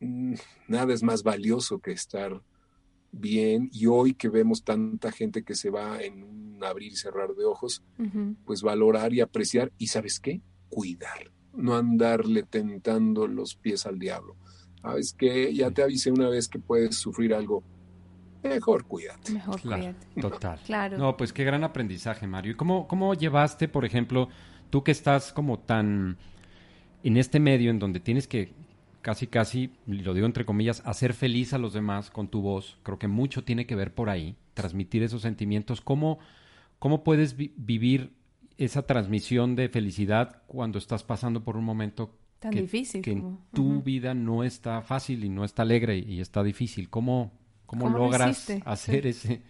mm, 0.00 0.34
nada 0.68 0.94
es 0.94 1.02
más 1.02 1.22
valioso 1.24 1.80
que 1.80 1.90
estar 1.90 2.40
bien 3.12 3.70
y 3.72 3.86
hoy 3.86 4.14
que 4.14 4.28
vemos 4.28 4.64
tanta 4.64 5.12
gente 5.12 5.42
que 5.42 5.54
se 5.54 5.70
va 5.70 6.02
en 6.02 6.22
un 6.22 6.64
abrir 6.64 6.92
y 6.92 6.96
cerrar 6.96 7.34
de 7.34 7.44
ojos, 7.44 7.82
pues 8.44 8.62
valorar 8.62 9.12
y 9.12 9.20
apreciar 9.20 9.72
y 9.78 9.88
sabes 9.88 10.20
qué, 10.20 10.40
cuidar, 10.68 11.30
no 11.54 11.76
andarle 11.76 12.42
tentando 12.42 13.26
los 13.26 13.54
pies 13.54 13.86
al 13.86 13.98
diablo. 13.98 14.36
Sabes 14.80 15.12
que 15.12 15.52
ya 15.54 15.70
te 15.70 15.82
avisé 15.82 16.10
una 16.10 16.28
vez 16.28 16.48
que 16.48 16.58
puedes 16.58 16.96
sufrir 16.96 17.34
algo, 17.34 17.62
mejor 18.42 18.84
cuídate. 18.84 19.32
Mejor 19.32 19.60
cuídate. 19.60 20.06
Total. 20.20 20.60
claro. 20.64 20.98
No, 20.98 21.16
pues 21.16 21.32
qué 21.32 21.44
gran 21.44 21.64
aprendizaje, 21.64 22.26
Mario. 22.26 22.52
¿Y 22.52 22.54
cómo, 22.56 22.86
cómo 22.86 23.14
llevaste, 23.14 23.68
por 23.68 23.84
ejemplo, 23.84 24.28
tú 24.70 24.84
que 24.84 24.92
estás 24.92 25.32
como 25.32 25.58
tan 25.58 26.16
en 27.02 27.16
este 27.16 27.40
medio 27.40 27.70
en 27.70 27.78
donde 27.78 28.00
tienes 28.00 28.26
que 28.26 28.52
casi, 29.06 29.28
casi, 29.28 29.70
lo 29.86 30.14
digo 30.14 30.26
entre 30.26 30.44
comillas, 30.44 30.82
hacer 30.84 31.14
feliz 31.14 31.52
a 31.52 31.58
los 31.58 31.72
demás 31.72 32.10
con 32.10 32.26
tu 32.26 32.40
voz, 32.40 32.76
creo 32.82 32.98
que 32.98 33.06
mucho 33.06 33.44
tiene 33.44 33.64
que 33.64 33.76
ver 33.76 33.94
por 33.94 34.10
ahí, 34.10 34.34
transmitir 34.52 35.04
esos 35.04 35.22
sentimientos. 35.22 35.80
¿Cómo, 35.80 36.18
cómo 36.80 37.04
puedes 37.04 37.36
vivir 37.36 38.14
esa 38.58 38.84
transmisión 38.84 39.54
de 39.54 39.68
felicidad 39.68 40.42
cuando 40.48 40.78
estás 40.78 41.04
pasando 41.04 41.44
por 41.44 41.56
un 41.56 41.62
momento 41.62 42.18
Tan 42.40 42.50
difícil. 42.50 43.00
Que 43.00 43.12
en 43.12 43.38
tu 43.52 43.80
vida 43.80 44.12
no 44.12 44.42
está 44.42 44.82
fácil 44.82 45.24
y 45.24 45.28
no 45.28 45.44
está 45.44 45.62
alegre 45.62 45.98
y, 45.98 46.18
está 46.18 46.42
difícil. 46.42 46.90
¿Cómo, 46.90 47.30
cómo, 47.64 47.88
logras 47.88 48.50
hacer 48.64 49.06
ese 49.06 49.40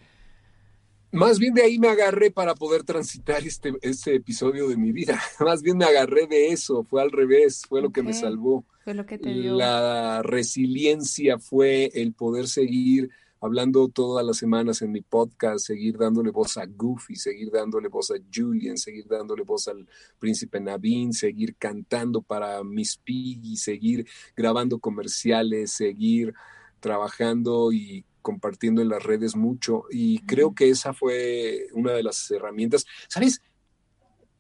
más 1.17 1.39
bien 1.39 1.55
de 1.55 1.63
ahí 1.63 1.79
me 1.79 1.89
agarré 1.89 2.31
para 2.31 2.55
poder 2.55 2.85
transitar 2.85 3.45
este, 3.45 3.75
este 3.83 4.15
episodio 4.15 4.69
de 4.69 4.77
mi 4.77 4.93
vida. 4.93 5.21
Más 5.41 5.63
bien 5.63 5.79
me 5.79 5.85
agarré 5.85 6.27
de 6.27 6.49
eso, 6.49 6.85
fue 6.85 7.03
al 7.03 7.11
revés, 7.11 7.63
fue 7.69 7.83
lo 7.83 7.91
que 7.91 8.03
me 8.03 8.13
salvó. 8.13 8.65
Fue 8.85 8.95
lo 8.95 9.07
que 9.07 9.19
te 9.19 9.31
dio. 9.31 9.57
La 9.57 10.23
resiliencia 10.23 11.39
fue 11.39 11.91
el 11.95 12.13
poder 12.13 12.47
seguir 12.47 13.11
hablando 13.41 13.89
todas 13.89 14.25
las 14.25 14.39
semanas 14.39 14.83
en 14.83 14.93
mi 14.93 15.03
podcast, 15.03 15.67
seguir 15.67 15.99
dándole 15.99 16.31
voz 16.31 16.57
a 16.57 16.67
Goofy, 16.67 17.17
seguir 17.17 17.51
dándole 17.51 17.89
voz 17.89 18.11
a 18.11 18.15
Julian, 18.33 18.77
seguir 18.77 19.07
dándole 19.09 19.43
voz 19.43 19.69
al 19.69 19.87
príncipe 20.19 20.61
Navin, 20.61 21.13
seguir 21.13 21.57
cantando 21.57 22.23
para 22.23 22.63
Miss 22.65 22.97
Piggy, 22.97 23.57
seguir 23.57 24.07
grabando 24.37 24.79
comerciales, 24.79 25.73
seguir 25.73 26.35
trabajando 26.81 27.73
y 27.73 28.05
compartiendo 28.27 28.83
en 28.83 28.89
las 28.89 29.05
redes 29.05 29.37
mucho 29.37 29.85
y 29.89 30.19
creo 30.27 30.53
que 30.53 30.69
esa 30.69 30.93
fue 30.93 31.69
una 31.75 31.93
de 31.93 32.03
las 32.03 32.29
herramientas. 32.33 32.85
¿Sabes? 33.07 33.41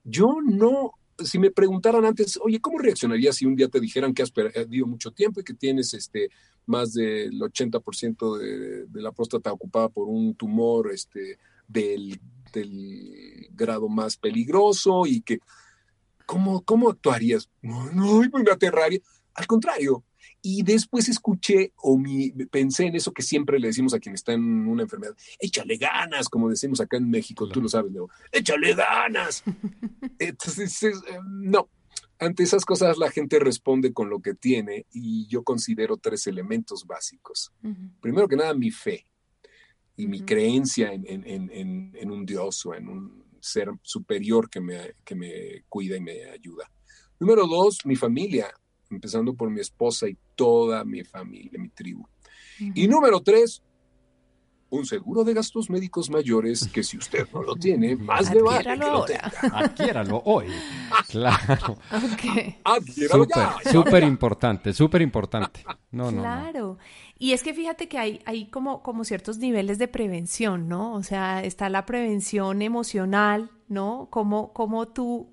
Yo 0.02 0.38
no, 0.44 0.90
si 1.20 1.38
me 1.38 1.52
preguntaran 1.52 2.04
antes, 2.04 2.36
oye, 2.42 2.60
¿cómo 2.60 2.80
reaccionarías 2.80 3.36
si 3.36 3.46
un 3.46 3.54
día 3.54 3.68
te 3.68 3.78
dijeran 3.78 4.12
que 4.12 4.24
has 4.24 4.32
perdido 4.32 4.86
mucho 4.88 5.12
tiempo 5.12 5.38
y 5.38 5.44
que 5.44 5.54
tienes 5.54 5.94
este 5.94 6.30
más 6.66 6.94
del 6.94 7.38
80% 7.40 8.36
de, 8.38 8.86
de 8.86 9.02
la 9.02 9.12
próstata 9.12 9.52
ocupada 9.52 9.88
por 9.88 10.08
un 10.08 10.34
tumor 10.34 10.92
este, 10.92 11.38
del, 11.68 12.18
del 12.52 13.46
grado 13.52 13.88
más 13.88 14.16
peligroso 14.16 15.06
y 15.06 15.20
que, 15.20 15.38
¿cómo, 16.26 16.64
cómo 16.64 16.90
actuarías? 16.90 17.48
No, 17.62 17.88
no, 17.92 18.18
me 18.18 18.50
aterraría. 18.50 18.98
Al 19.34 19.46
contrario, 19.46 20.02
y 20.42 20.62
después 20.62 21.08
escuché 21.08 21.72
o 21.76 21.98
mi, 21.98 22.30
pensé 22.30 22.86
en 22.86 22.94
eso 22.94 23.12
que 23.12 23.22
siempre 23.22 23.58
le 23.58 23.68
decimos 23.68 23.94
a 23.94 23.98
quien 23.98 24.14
está 24.14 24.32
en 24.32 24.66
una 24.66 24.82
enfermedad, 24.82 25.16
échale 25.38 25.76
ganas, 25.76 26.28
como 26.28 26.48
decimos 26.48 26.80
acá 26.80 26.96
en 26.96 27.10
México, 27.10 27.48
tú 27.48 27.60
lo 27.60 27.68
sabes, 27.68 27.92
Leo, 27.92 28.08
échale 28.30 28.74
ganas. 28.74 29.42
Entonces, 30.18 30.82
eh, 30.82 31.18
no, 31.28 31.68
ante 32.18 32.44
esas 32.44 32.64
cosas 32.64 32.96
la 32.98 33.10
gente 33.10 33.38
responde 33.38 33.92
con 33.92 34.08
lo 34.08 34.20
que 34.20 34.34
tiene 34.34 34.86
y 34.92 35.26
yo 35.26 35.42
considero 35.42 35.96
tres 35.96 36.26
elementos 36.26 36.86
básicos. 36.86 37.52
Primero 38.00 38.28
que 38.28 38.36
nada, 38.36 38.54
mi 38.54 38.70
fe 38.70 39.06
y 39.96 40.06
mi 40.06 40.20
creencia 40.20 40.92
en, 40.92 42.10
un 42.10 42.26
Dios 42.26 42.64
o 42.66 42.74
en 42.74 42.88
un 42.88 43.24
ser 43.40 43.70
superior 43.82 44.48
que 44.48 44.60
me, 44.60 44.94
que 45.04 45.14
me 45.14 45.64
cuida 45.68 45.96
y 45.96 46.00
me 46.00 46.24
ayuda. 46.30 46.70
Número 47.18 47.46
dos, 47.46 47.78
mi 47.84 47.96
familia 47.96 48.52
empezando 48.90 49.34
por 49.34 49.50
mi 49.50 49.60
esposa 49.60 50.08
y 50.08 50.16
toda 50.34 50.84
mi 50.84 51.04
familia, 51.04 51.58
mi 51.58 51.68
tribu. 51.68 52.06
Y 52.58 52.88
número 52.88 53.20
tres, 53.20 53.62
un 54.70 54.84
seguro 54.84 55.24
de 55.24 55.34
gastos 55.34 55.70
médicos 55.70 56.10
mayores 56.10 56.68
que 56.68 56.82
si 56.82 56.96
usted 56.96 57.26
no 57.32 57.42
lo 57.42 57.54
tiene, 57.54 57.96
más 57.96 58.32
le 58.32 58.42
vale 58.42 58.64
que 58.64 58.76
lo 58.76 59.04
tenga. 59.04 59.32
Adquiéralo 59.52 60.22
hoy. 60.24 60.46
Claro. 61.08 61.78
Okay. 62.14 62.56
Adquiéralo 62.64 63.26
ya. 63.26 63.56
Súper 63.70 64.02
importante, 64.02 64.72
súper 64.72 65.02
importante. 65.02 65.64
No, 65.90 66.10
no. 66.10 66.20
Claro. 66.20 66.78
Y 67.18 67.32
es 67.32 67.42
que 67.42 67.54
fíjate 67.54 67.88
que 67.88 67.98
hay, 67.98 68.20
hay 68.26 68.46
como, 68.46 68.82
como 68.82 69.04
ciertos 69.04 69.38
niveles 69.38 69.78
de 69.78 69.88
prevención, 69.88 70.68
¿no? 70.68 70.94
O 70.94 71.02
sea, 71.02 71.42
está 71.42 71.68
la 71.68 71.86
prevención 71.86 72.60
emocional, 72.60 73.50
¿no? 73.68 74.08
Como, 74.10 74.52
como 74.52 74.86
tú 74.88 75.32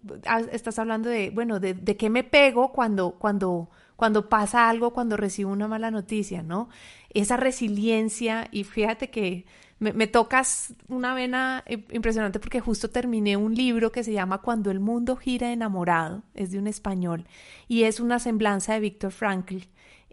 estás 0.51 0.79
hablando 0.79 1.09
de, 1.09 1.29
bueno, 1.29 1.59
de, 1.59 1.73
de 1.73 1.97
qué 1.97 2.09
me 2.09 2.23
pego 2.23 2.71
cuando, 2.71 3.11
cuando, 3.11 3.69
cuando 3.95 4.29
pasa 4.29 4.69
algo, 4.69 4.93
cuando 4.93 5.17
recibo 5.17 5.51
una 5.51 5.67
mala 5.67 5.91
noticia, 5.91 6.43
¿no? 6.43 6.69
Esa 7.09 7.37
resiliencia 7.37 8.47
y 8.51 8.63
fíjate 8.63 9.09
que 9.09 9.45
me, 9.79 9.93
me, 9.93 10.07
tocas 10.07 10.73
una 10.87 11.13
vena 11.13 11.63
impresionante 11.67 12.39
porque 12.39 12.59
justo 12.59 12.89
terminé 12.89 13.37
un 13.37 13.53
libro 13.53 13.91
que 13.91 14.03
se 14.03 14.13
llama 14.13 14.39
Cuando 14.39 14.71
el 14.71 14.79
mundo 14.79 15.15
gira 15.15 15.51
enamorado, 15.51 16.23
es 16.33 16.51
de 16.51 16.59
un 16.59 16.67
español 16.67 17.27
y 17.67 17.83
es 17.83 17.99
una 17.99 18.19
semblanza 18.19 18.73
de 18.73 18.79
Víctor 18.79 19.11
Frankl 19.11 19.57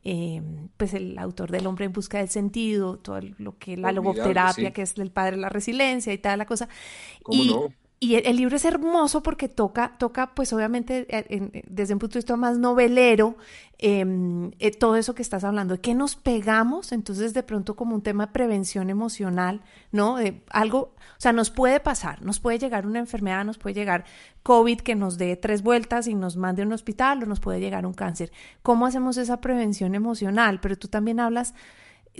eh, 0.02 0.40
pues 0.78 0.94
el 0.94 1.18
autor 1.18 1.50
del 1.50 1.66
hombre 1.66 1.84
en 1.84 1.92
busca 1.92 2.18
del 2.18 2.30
sentido, 2.30 2.98
todo 2.98 3.20
lo 3.36 3.58
que 3.58 3.76
la 3.76 3.92
logoterapia, 3.92 4.72
que 4.72 4.80
es 4.82 4.96
el 4.96 5.10
padre 5.10 5.32
de 5.32 5.42
la 5.42 5.50
resiliencia 5.50 6.10
y 6.12 6.18
tal 6.18 6.38
la 6.38 6.46
cosa. 6.46 6.68
y, 7.28 7.54
y 8.02 8.14
el, 8.14 8.36
libro 8.38 8.56
es 8.56 8.64
hermoso 8.64 9.22
porque 9.22 9.50
toca, 9.50 9.92
toca 9.98 10.34
pues 10.34 10.54
obviamente 10.54 11.06
eh, 11.10 11.64
desde 11.68 11.92
un 11.92 11.98
punto 11.98 12.14
de 12.14 12.20
vista 12.20 12.34
más 12.34 12.56
novelero, 12.56 13.36
em, 13.76 14.52
eh, 14.58 14.70
todo 14.70 14.96
eso 14.96 15.14
que 15.14 15.20
estás 15.20 15.44
hablando, 15.44 15.74
de 15.74 15.82
qué 15.82 15.94
nos 15.94 16.16
pegamos, 16.16 16.92
entonces 16.92 17.34
de 17.34 17.42
pronto 17.42 17.76
como 17.76 17.94
un 17.94 18.00
tema 18.00 18.24
de 18.24 18.32
prevención 18.32 18.88
emocional, 18.88 19.60
¿no? 19.92 20.16
De 20.16 20.42
algo, 20.48 20.94
o 20.96 21.20
sea, 21.20 21.34
nos 21.34 21.50
puede 21.50 21.78
pasar, 21.78 22.22
nos 22.22 22.40
puede 22.40 22.58
llegar 22.58 22.86
una 22.86 23.00
enfermedad, 23.00 23.44
nos 23.44 23.58
puede 23.58 23.74
llegar 23.74 24.06
COVID 24.44 24.80
que 24.80 24.94
nos 24.94 25.18
dé 25.18 25.36
tres 25.36 25.62
vueltas 25.62 26.06
y 26.06 26.14
nos 26.14 26.38
mande 26.38 26.62
a 26.62 26.66
un 26.66 26.72
hospital 26.72 27.22
o 27.22 27.26
nos 27.26 27.40
puede 27.40 27.60
llegar 27.60 27.84
un 27.84 27.92
cáncer. 27.92 28.32
¿Cómo 28.62 28.86
hacemos 28.86 29.18
esa 29.18 29.42
prevención 29.42 29.94
emocional? 29.94 30.58
Pero 30.62 30.78
tú 30.78 30.88
también 30.88 31.20
hablas 31.20 31.52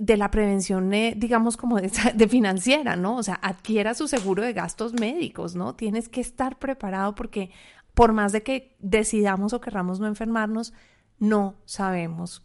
de 0.00 0.16
la 0.16 0.30
prevención, 0.30 0.94
eh, 0.94 1.12
digamos, 1.14 1.58
como 1.58 1.78
de, 1.78 1.90
financiera, 2.28 2.96
¿no? 2.96 3.18
O 3.18 3.22
sea, 3.22 3.34
adquiera 3.34 3.92
su 3.92 4.08
seguro 4.08 4.42
de 4.42 4.54
gastos 4.54 4.94
médicos, 4.94 5.54
¿no? 5.54 5.74
Tienes 5.74 6.08
que 6.08 6.22
estar 6.22 6.58
preparado 6.58 7.14
porque 7.14 7.50
por 7.92 8.14
más 8.14 8.32
de 8.32 8.42
que 8.42 8.76
decidamos 8.78 9.52
o 9.52 9.60
querramos 9.60 10.00
no 10.00 10.06
enfermarnos, 10.06 10.72
no 11.18 11.54
sabemos 11.66 12.42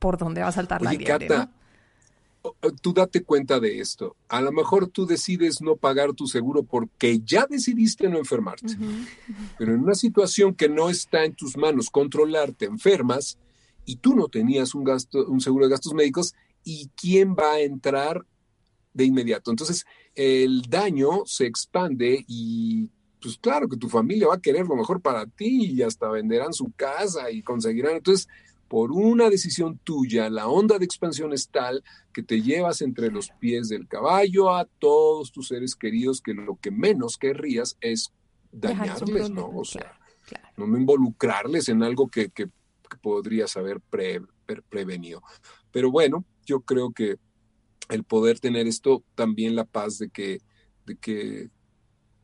por 0.00 0.18
dónde 0.18 0.40
va 0.40 0.48
a 0.48 0.52
saltar 0.52 0.82
la 0.82 0.92
liebre, 0.92 1.28
¿no? 1.28 1.48
Tú 2.82 2.92
date 2.92 3.22
cuenta 3.22 3.60
de 3.60 3.78
esto. 3.78 4.16
A 4.28 4.40
lo 4.40 4.50
mejor 4.50 4.88
tú 4.88 5.06
decides 5.06 5.60
no 5.60 5.76
pagar 5.76 6.12
tu 6.12 6.26
seguro 6.26 6.64
porque 6.64 7.20
ya 7.24 7.46
decidiste 7.48 8.08
no 8.08 8.18
enfermarte. 8.18 8.76
Pero 9.58 9.74
en 9.74 9.80
una 9.80 9.94
situación 9.94 10.54
que 10.54 10.68
no 10.68 10.90
está 10.90 11.24
en 11.24 11.34
tus 11.34 11.56
manos 11.56 11.88
controlarte, 11.88 12.64
enfermas 12.64 13.38
y 13.84 13.96
tú 13.96 14.16
no 14.16 14.26
tenías 14.26 14.74
un 14.74 14.82
gasto, 14.82 15.24
un 15.26 15.40
seguro 15.40 15.66
de 15.66 15.70
gastos 15.70 15.94
médicos, 15.94 16.34
y 16.66 16.90
quién 16.96 17.36
va 17.36 17.52
a 17.52 17.60
entrar 17.60 18.26
de 18.92 19.04
inmediato. 19.04 19.52
Entonces, 19.52 19.86
el 20.16 20.62
daño 20.62 21.22
se 21.24 21.46
expande 21.46 22.24
y 22.26 22.90
pues 23.22 23.38
claro 23.38 23.68
que 23.68 23.76
tu 23.76 23.88
familia 23.88 24.26
va 24.26 24.34
a 24.34 24.40
querer 24.40 24.66
lo 24.66 24.74
mejor 24.74 25.00
para 25.00 25.26
ti 25.26 25.66
y 25.72 25.82
hasta 25.82 26.08
venderán 26.08 26.52
su 26.52 26.72
casa 26.74 27.30
y 27.30 27.42
conseguirán. 27.42 27.96
Entonces, 27.96 28.26
por 28.66 28.90
una 28.90 29.30
decisión 29.30 29.78
tuya, 29.78 30.28
la 30.28 30.48
onda 30.48 30.76
de 30.78 30.84
expansión 30.84 31.32
es 31.32 31.48
tal 31.50 31.84
que 32.12 32.24
te 32.24 32.42
llevas 32.42 32.82
entre 32.82 33.12
los 33.12 33.30
pies 33.38 33.68
del 33.68 33.86
caballo 33.86 34.52
a 34.52 34.64
todos 34.64 35.30
tus 35.30 35.46
seres 35.48 35.76
queridos 35.76 36.20
que 36.20 36.34
lo 36.34 36.56
que 36.56 36.72
menos 36.72 37.16
querrías 37.16 37.76
es 37.80 38.10
dañarles, 38.50 39.30
¿no? 39.30 39.50
O 39.54 39.64
sea, 39.64 40.00
no 40.56 40.66
involucrarles 40.76 41.68
en 41.68 41.84
algo 41.84 42.08
que, 42.08 42.32
podrías 43.02 43.56
haber 43.56 43.80
prevenido. 44.68 45.22
Pero 45.70 45.90
bueno, 45.90 46.24
yo 46.46 46.60
creo 46.60 46.92
que 46.92 47.16
el 47.90 48.04
poder 48.04 48.40
tener 48.40 48.66
esto, 48.66 49.04
también 49.14 49.54
la 49.54 49.64
paz 49.64 49.98
de 49.98 50.08
que, 50.08 50.40
de 50.86 50.96
que 50.96 51.50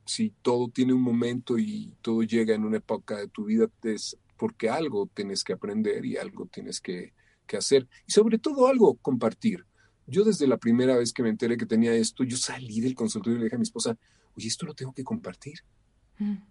si 0.06 0.30
todo 0.42 0.68
tiene 0.68 0.92
un 0.92 1.02
momento 1.02 1.58
y 1.58 1.92
todo 2.00 2.22
llega 2.22 2.54
en 2.54 2.64
una 2.64 2.78
época 2.78 3.18
de 3.18 3.28
tu 3.28 3.44
vida, 3.44 3.68
es 3.82 4.16
porque 4.36 4.68
algo 4.68 5.08
tienes 5.12 5.44
que 5.44 5.52
aprender 5.52 6.04
y 6.04 6.16
algo 6.16 6.46
tienes 6.46 6.80
que, 6.80 7.12
que 7.46 7.56
hacer. 7.56 7.88
Y 8.06 8.12
sobre 8.12 8.38
todo 8.38 8.66
algo 8.66 8.94
compartir. 8.96 9.64
Yo 10.06 10.24
desde 10.24 10.46
la 10.48 10.56
primera 10.56 10.96
vez 10.96 11.12
que 11.12 11.22
me 11.22 11.28
enteré 11.28 11.56
que 11.56 11.66
tenía 11.66 11.94
esto, 11.94 12.24
yo 12.24 12.36
salí 12.36 12.80
del 12.80 12.94
consultorio 12.94 13.36
y 13.36 13.38
le 13.38 13.44
dije 13.44 13.56
a 13.56 13.58
mi 13.58 13.64
esposa, 13.64 13.96
oye, 14.36 14.48
esto 14.48 14.66
lo 14.66 14.74
tengo 14.74 14.92
que 14.92 15.04
compartir. 15.04 15.60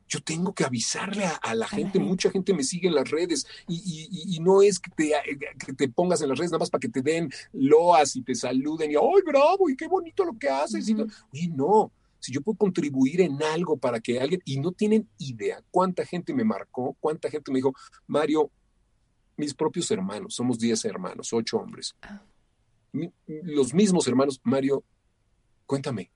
Yo 0.07 0.21
tengo 0.21 0.53
que 0.53 0.65
avisarle 0.65 1.25
a, 1.25 1.55
la 1.55 1.67
gente, 1.67 1.99
mucha 1.99 2.29
gente 2.29 2.53
me 2.53 2.63
sigue 2.63 2.89
en 2.89 2.95
las 2.95 3.09
redes 3.09 3.45
y, 3.67 4.37
no 4.41 4.61
es 4.61 4.79
que 4.79 4.91
te, 4.91 5.13
que 5.65 5.73
te, 5.73 5.87
pongas 5.87 6.21
en 6.21 6.29
las 6.29 6.37
redes 6.37 6.51
nada 6.51 6.59
más 6.59 6.69
para 6.69 6.81
que 6.81 6.89
te 6.89 7.01
den 7.01 7.31
loas 7.53 8.15
y 8.15 8.21
te 8.21 8.35
saluden 8.35 8.91
y, 8.91 8.95
¡ay, 8.95 9.21
bravo! 9.25 9.69
Y 9.69 9.75
qué 9.75 9.87
bonito 9.87 10.25
lo 10.25 10.37
que 10.37 10.49
haces. 10.49 10.89
y 10.89 10.95
Oye, 10.95 11.47
no, 11.55 11.91
si 12.21 12.31
yo 12.31 12.41
puedo 12.41 12.57
contribuir 12.57 13.21
en 13.21 13.41
algo 13.41 13.77
para 13.77 13.99
que 13.99 14.19
alguien, 14.19 14.41
y 14.45 14.59
no 14.59 14.71
tienen 14.71 15.09
idea 15.17 15.61
cuánta 15.71 16.05
gente 16.05 16.33
me 16.33 16.43
marcó, 16.43 16.95
cuánta 16.99 17.29
gente 17.29 17.51
me 17.51 17.57
dijo, 17.57 17.73
Mario, 18.07 18.51
mis 19.37 19.53
propios 19.53 19.89
hermanos, 19.91 20.35
somos 20.35 20.59
10 20.59 20.85
hermanos, 20.85 21.33
8 21.33 21.57
hombres. 21.57 21.95
Ah. 22.01 22.21
los 23.27 23.73
mismos 23.73 24.07
hermanos, 24.07 24.39
Mario, 24.43 24.83
cuéntame, 25.65 26.11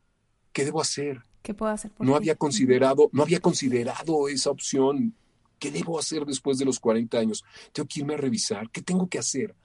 ¿qué 0.53 0.63
debo 0.63 0.79
hacer? 0.79 1.23
¿Qué 1.45 1.53
puedo 1.53 1.71
hacer? 1.71 1.91
no 1.99 2.15
había 2.15 2.33
considerado, 2.35 3.07
no 3.13 3.21
había 3.21 3.39
considerado 3.39 4.27
esa 4.27 4.49
opción. 4.49 5.13
¿Qué 5.59 5.69
debo 5.69 5.99
hacer 5.99 6.25
después 6.25 6.57
de 6.57 6.65
los 6.65 6.79
40 6.79 7.19
años? 7.19 7.43
Tengo 7.71 7.87
que 7.87 7.99
irme 7.99 8.15
a 8.15 8.17
revisar. 8.17 8.69
¿Qué 8.71 8.81
tengo 8.81 9.07
que 9.07 9.19
hacer? 9.19 9.55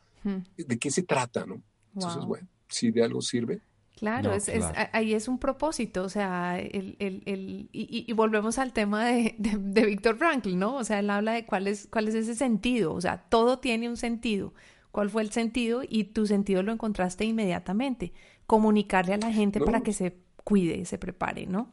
¿De 0.57 0.79
qué 0.79 0.91
se 0.91 1.03
trata? 1.03 1.47
¿no? 1.47 1.63
Entonces, 1.95 2.25
bueno, 2.27 2.47
si 2.69 2.91
de 2.91 3.03
algo 3.03 3.23
sirve. 3.23 3.63
Claro, 3.97 4.33
es, 4.35 4.51
ahí 4.93 5.15
es 5.15 5.27
un 5.27 5.39
propósito, 5.39 6.05
o 6.05 6.09
sea, 6.09 6.59
el, 6.59 6.97
el, 7.01 7.23
el 7.27 7.69
y, 7.73 8.11
volvemos 8.15 8.59
al 8.59 8.73
tema 8.73 9.05
de, 9.07 9.35
de, 9.39 9.85
Víctor 9.85 10.17
Frankl, 10.17 10.59
¿no? 10.59 10.77
O 10.77 10.85
sea, 10.85 11.01
él 11.01 11.11
habla 11.11 11.33
de 11.33 11.45
cuál 11.45 11.67
es, 11.67 11.87
cuál 11.91 12.09
es 12.09 12.15
ese 12.15 12.35
sentido, 12.35 12.95
o 12.95 13.01
sea, 13.01 13.25
todo 13.29 13.59
tiene 13.59 13.89
un 13.89 13.99
sentido. 13.99 14.55
¿Cuál 14.91 15.11
fue 15.11 15.23
el 15.23 15.31
sentido? 15.31 15.83
Y 15.89 16.05
tu 16.05 16.27
sentido 16.27 16.63
lo 16.63 16.73
encontraste 16.73 17.25
inmediatamente. 17.25 18.13
Comunicarle 18.47 19.15
a 19.15 19.19
la 19.19 19.33
gente 19.33 19.61
para 19.61 19.83
que 19.83 19.93
se 19.93 20.17
cuide, 20.45 20.85
se 20.85 20.99
prepare, 20.99 21.47
¿no? 21.47 21.73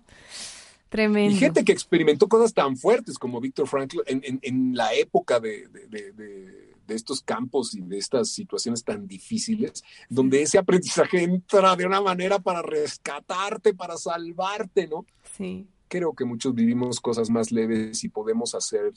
Tremendo. 0.89 1.35
Y 1.35 1.39
gente 1.39 1.65
que 1.65 1.73
experimentó 1.73 2.27
cosas 2.27 2.53
tan 2.53 2.77
fuertes 2.77 3.17
como 3.17 3.41
Víctor 3.41 3.67
Frankl 3.67 3.99
en, 4.05 4.21
en, 4.23 4.39
en 4.41 4.75
la 4.75 4.93
época 4.93 5.39
de, 5.39 5.67
de, 5.67 6.13
de 6.87 6.95
estos 6.95 7.21
campos 7.21 7.75
y 7.75 7.81
de 7.81 7.97
estas 7.97 8.29
situaciones 8.29 8.83
tan 8.83 9.07
difíciles, 9.07 9.83
donde 10.09 10.41
ese 10.41 10.57
aprendizaje 10.57 11.23
entra 11.23 11.75
de 11.75 11.85
una 11.85 12.01
manera 12.01 12.39
para 12.39 12.61
rescatarte, 12.61 13.73
para 13.73 13.97
salvarte, 13.97 14.87
¿no? 14.87 15.05
Sí. 15.37 15.67
Creo 15.89 16.13
que 16.13 16.25
muchos 16.25 16.53
vivimos 16.53 16.99
cosas 16.99 17.29
más 17.29 17.51
leves 17.51 18.03
y 18.03 18.09
podemos 18.09 18.55
hacer, 18.55 18.93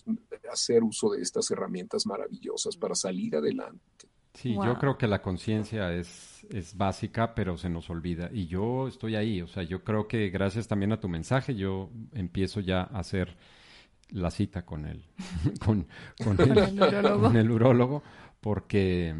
hacer 0.50 0.82
uso 0.82 1.10
de 1.10 1.22
estas 1.22 1.50
herramientas 1.50 2.06
maravillosas 2.06 2.76
para 2.76 2.94
salir 2.94 3.36
adelante. 3.36 4.08
Sí, 4.34 4.54
yo 4.54 4.78
creo 4.78 4.96
que 4.96 5.06
la 5.06 5.22
conciencia 5.22 5.92
es, 5.92 6.46
es 6.50 6.76
básica, 6.76 7.34
pero 7.34 7.58
se 7.58 7.68
nos 7.68 7.90
olvida. 7.90 8.30
Y 8.32 8.46
yo 8.46 8.88
estoy 8.88 9.16
ahí, 9.16 9.42
o 9.42 9.48
sea, 9.48 9.62
yo 9.64 9.82
creo 9.82 10.06
que 10.06 10.30
gracias 10.30 10.68
también 10.68 10.92
a 10.92 11.00
tu 11.00 11.08
mensaje, 11.08 11.54
yo 11.54 11.90
empiezo 12.12 12.60
ya 12.60 12.82
a 12.82 13.00
hacer 13.00 13.36
la 14.10 14.30
cita 14.30 14.64
con 14.64 14.86
el, 14.86 15.04
con, 15.64 15.86
el, 17.36 17.50
urólogo. 17.50 18.02
porque, 18.40 19.14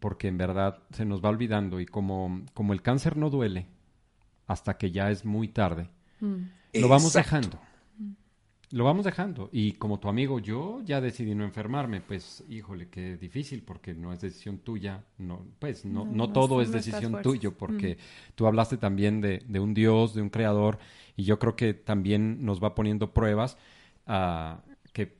porque 0.00 0.28
en 0.28 0.38
verdad 0.38 0.78
se 0.90 1.04
nos 1.04 1.24
va 1.24 1.28
olvidando 1.28 1.80
y 1.80 1.86
como, 1.86 2.42
como 2.54 2.72
el 2.72 2.82
cáncer 2.82 3.16
no 3.16 3.30
duele 3.30 3.66
hasta 4.46 4.76
que 4.78 4.90
ya 4.90 5.10
es 5.10 5.24
muy 5.24 5.48
tarde, 5.48 5.90
mm. 6.20 6.80
lo 6.80 6.88
vamos 6.88 7.12
dejando. 7.12 7.58
Lo 8.72 8.84
vamos 8.84 9.04
dejando. 9.04 9.48
Y 9.52 9.72
como 9.72 10.00
tu 10.00 10.08
amigo, 10.08 10.40
yo 10.40 10.80
ya 10.84 11.00
decidí 11.00 11.34
no 11.34 11.44
enfermarme. 11.44 12.00
Pues, 12.00 12.44
híjole, 12.48 12.88
qué 12.88 13.16
difícil, 13.16 13.62
porque 13.62 13.94
no 13.94 14.12
es 14.12 14.20
decisión 14.20 14.58
tuya. 14.58 15.04
No, 15.18 15.46
pues, 15.58 15.84
no, 15.84 16.04
no, 16.04 16.30
todo 16.32 16.60
es 16.60 16.72
decisión 16.72 17.22
tuya, 17.22 17.50
porque 17.50 17.94
mm. 17.94 18.32
tú 18.34 18.46
hablaste 18.46 18.76
también 18.76 19.20
de, 19.20 19.42
de, 19.46 19.60
un 19.60 19.72
Dios, 19.72 20.14
de 20.14 20.22
un 20.22 20.30
creador, 20.30 20.78
y 21.16 21.24
yo 21.24 21.38
creo 21.38 21.54
que 21.54 21.74
también 21.74 22.44
nos 22.44 22.62
va 22.62 22.74
poniendo 22.74 23.12
pruebas 23.12 23.56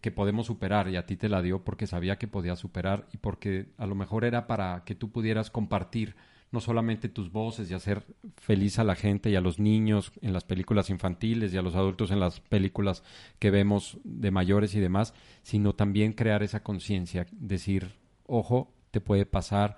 que, 0.00 0.10
podemos 0.10 0.46
superar 0.46 0.88
y 0.88 0.96
a 0.96 1.04
ti 1.04 1.16
te 1.16 1.28
la 1.28 1.42
dio 1.42 1.62
porque 1.62 1.86
sabía 1.86 2.16
que 2.16 2.28
podías 2.28 2.58
superar 2.58 3.06
y 3.12 3.18
porque 3.18 3.66
a 3.76 3.86
lo 3.86 3.94
mejor 3.94 4.24
era 4.24 4.46
para 4.46 4.84
que 4.84 4.94
tú 4.94 5.10
pudieras 5.10 5.50
compartir 5.50 6.16
no 6.56 6.60
solamente 6.62 7.10
tus 7.10 7.30
voces 7.30 7.70
y 7.70 7.74
hacer 7.74 8.06
feliz 8.38 8.78
a 8.78 8.84
la 8.84 8.94
gente 8.94 9.28
y 9.28 9.36
a 9.36 9.42
los 9.42 9.58
niños 9.58 10.10
en 10.22 10.32
las 10.32 10.44
películas 10.44 10.88
infantiles 10.88 11.52
y 11.52 11.58
a 11.58 11.62
los 11.62 11.74
adultos 11.74 12.10
en 12.10 12.18
las 12.18 12.40
películas 12.40 13.02
que 13.38 13.50
vemos 13.50 13.98
de 14.04 14.30
mayores 14.30 14.74
y 14.74 14.80
demás, 14.80 15.12
sino 15.42 15.74
también 15.74 16.14
crear 16.14 16.42
esa 16.42 16.62
conciencia, 16.62 17.26
decir, 17.30 17.92
ojo, 18.24 18.72
te 18.90 19.02
puede 19.02 19.26
pasar, 19.26 19.76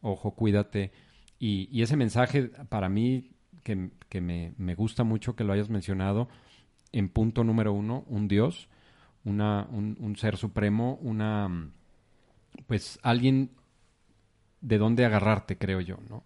ojo, 0.00 0.32
cuídate. 0.32 0.90
Y, 1.38 1.80
ese 1.80 1.96
mensaje 1.96 2.50
para 2.68 2.88
mí 2.88 3.30
que, 3.62 3.90
que 4.08 4.20
me, 4.20 4.52
me 4.58 4.74
gusta 4.74 5.04
mucho 5.04 5.36
que 5.36 5.44
lo 5.44 5.52
hayas 5.52 5.70
mencionado, 5.70 6.28
en 6.90 7.08
punto 7.08 7.44
número 7.44 7.72
uno, 7.72 8.02
un 8.08 8.26
Dios, 8.26 8.68
una, 9.24 9.68
un, 9.70 10.16
ser 10.16 10.36
supremo, 10.36 10.98
una, 11.02 11.70
pues 12.66 12.98
alguien 13.04 13.52
de 14.60 14.78
dónde 14.78 15.04
agarrarte, 15.04 15.56
creo 15.56 15.80
yo, 15.80 15.98
¿no? 16.08 16.24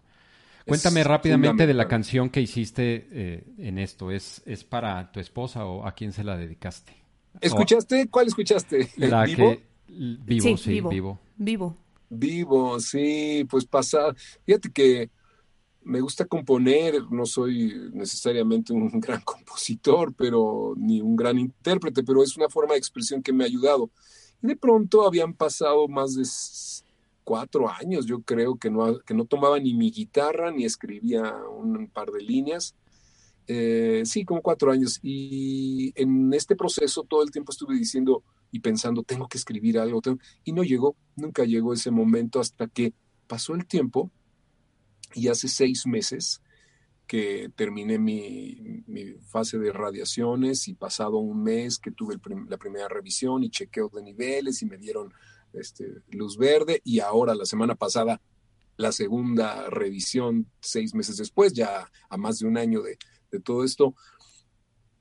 Cuéntame 0.65 1.03
rápidamente 1.03 1.67
de 1.67 1.73
la 1.75 1.87
canción 1.87 2.29
que 2.29 2.41
hiciste 2.41 3.07
eh, 3.11 3.43
en 3.59 3.77
esto. 3.77 4.09
¿Es, 4.09 4.41
¿Es 4.45 4.63
para 4.63 5.11
tu 5.11 5.19
esposa 5.19 5.65
o 5.65 5.85
a 5.85 5.91
quién 5.91 6.11
se 6.11 6.23
la 6.23 6.37
dedicaste? 6.37 6.91
¿Escuchaste? 7.39 8.07
¿Cuál 8.09 8.27
escuchaste? 8.27 8.89
La 8.97 9.25
¿Vivo? 9.25 9.51
que 9.51 9.63
vivo, 9.87 10.57
sí, 10.57 10.71
vivo. 10.71 10.89
Vivo. 10.89 11.19
Vivo, 11.37 11.77
vivo 12.09 12.79
sí, 12.79 13.45
pues 13.49 13.65
pasa. 13.65 14.15
Fíjate 14.43 14.71
que 14.71 15.09
me 15.83 16.01
gusta 16.01 16.25
componer, 16.25 17.03
no 17.11 17.25
soy 17.25 17.91
necesariamente 17.93 18.73
un 18.73 18.89
gran 18.99 19.21
compositor, 19.21 20.13
pero 20.15 20.73
ni 20.75 20.99
un 20.99 21.15
gran 21.15 21.37
intérprete, 21.37 22.03
pero 22.03 22.23
es 22.23 22.35
una 22.35 22.49
forma 22.49 22.73
de 22.73 22.79
expresión 22.79 23.21
que 23.21 23.31
me 23.31 23.43
ha 23.43 23.47
ayudado. 23.47 23.91
Y 24.41 24.47
de 24.47 24.55
pronto 24.55 25.05
habían 25.05 25.33
pasado 25.33 25.87
más 25.87 26.15
de 26.15 26.25
cuatro 27.25 27.69
años, 27.69 28.05
yo 28.05 28.21
creo, 28.21 28.55
que 28.55 28.69
no, 28.69 28.99
que 28.99 29.13
no 29.13 29.25
tomaba 29.25 29.59
ni 29.59 29.73
mi 29.73 29.91
guitarra 29.91 30.51
ni 30.51 30.63
escribía 30.63 31.35
un 31.49 31.89
par 31.89 32.11
de 32.11 32.21
líneas. 32.21 32.75
Eh, 33.47 34.03
sí, 34.05 34.23
como 34.23 34.41
cuatro 34.41 34.71
años. 34.71 34.99
Y 35.03 35.91
en 35.95 36.33
este 36.33 36.55
proceso 36.55 37.03
todo 37.03 37.23
el 37.23 37.31
tiempo 37.31 37.51
estuve 37.51 37.75
diciendo 37.75 38.23
y 38.51 38.59
pensando, 38.59 39.03
tengo 39.03 39.27
que 39.27 39.37
escribir 39.37 39.77
algo. 39.79 40.01
Y 40.45 40.53
no 40.53 40.63
llegó, 40.63 40.95
nunca 41.17 41.43
llegó 41.43 41.73
ese 41.73 41.91
momento 41.91 42.39
hasta 42.39 42.67
que 42.67 42.93
pasó 43.27 43.55
el 43.55 43.65
tiempo 43.65 44.11
y 45.13 45.27
hace 45.27 45.47
seis 45.47 45.85
meses 45.85 46.41
que 47.07 47.51
terminé 47.55 47.99
mi, 47.99 48.83
fase 49.27 49.57
de 49.57 49.71
radiaciones 49.71 50.67
y 50.67 50.73
pasado 50.73 51.17
un 51.17 51.43
mes 51.43 51.77
que 51.77 51.91
tuve 51.91 52.17
la 52.49 52.57
primera 52.57 52.87
revisión 52.87 53.43
y 53.43 53.49
chequeo 53.49 53.89
de 53.89 54.01
niveles 54.01 54.61
y 54.61 54.65
me 54.65 54.77
dieron 54.77 55.13
este, 55.59 55.85
luz 56.11 56.37
verde 56.37 56.81
y 56.83 56.99
ahora 56.99 57.35
la 57.35 57.45
semana 57.45 57.75
pasada 57.75 58.21
la 58.77 58.91
segunda 58.91 59.69
revisión 59.69 60.47
seis 60.59 60.93
meses 60.93 61.17
después, 61.17 61.53
ya 61.53 61.89
a 62.09 62.17
más 62.17 62.39
de 62.39 62.47
un 62.47 62.57
año 62.57 62.81
de, 62.81 62.97
todo 63.43 63.65
esto, 63.65 63.95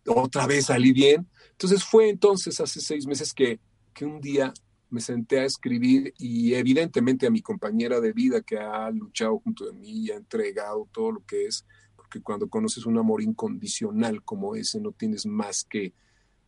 otra 0.06 0.46
vez 0.48 0.66
salí 0.66 0.92
bien. 0.92 1.28
Entonces 1.52 1.84
fue 1.84 2.08
entonces 2.08 2.60
hace 2.60 2.80
seis 2.80 3.06
meses 3.06 3.32
que, 3.32 3.60
que 3.92 4.04
un 4.04 4.20
día 4.20 4.52
me 4.90 5.00
senté 5.00 5.38
a 5.40 5.44
escribir 5.44 6.12
y 6.18 6.54
evidentemente 6.54 7.26
a 7.26 7.30
mi 7.30 7.42
compañera 7.42 8.00
de 8.00 8.12
vida 8.12 8.40
que 8.42 8.58
ha 8.58 8.90
luchado 8.90 9.38
junto 9.38 9.66
de 9.66 9.72
mí 9.72 10.06
y 10.06 10.10
ha 10.10 10.16
entregado 10.16 10.88
todo 10.92 11.12
lo 11.12 11.24
que 11.24 11.46
es, 11.46 11.64
porque 11.96 12.20
cuando 12.20 12.48
conoces 12.48 12.86
un 12.86 12.98
amor 12.98 13.22
incondicional 13.22 14.22
como 14.22 14.56
ese 14.56 14.80
no 14.80 14.92
tienes 14.92 15.26
más 15.26 15.64
que 15.64 15.94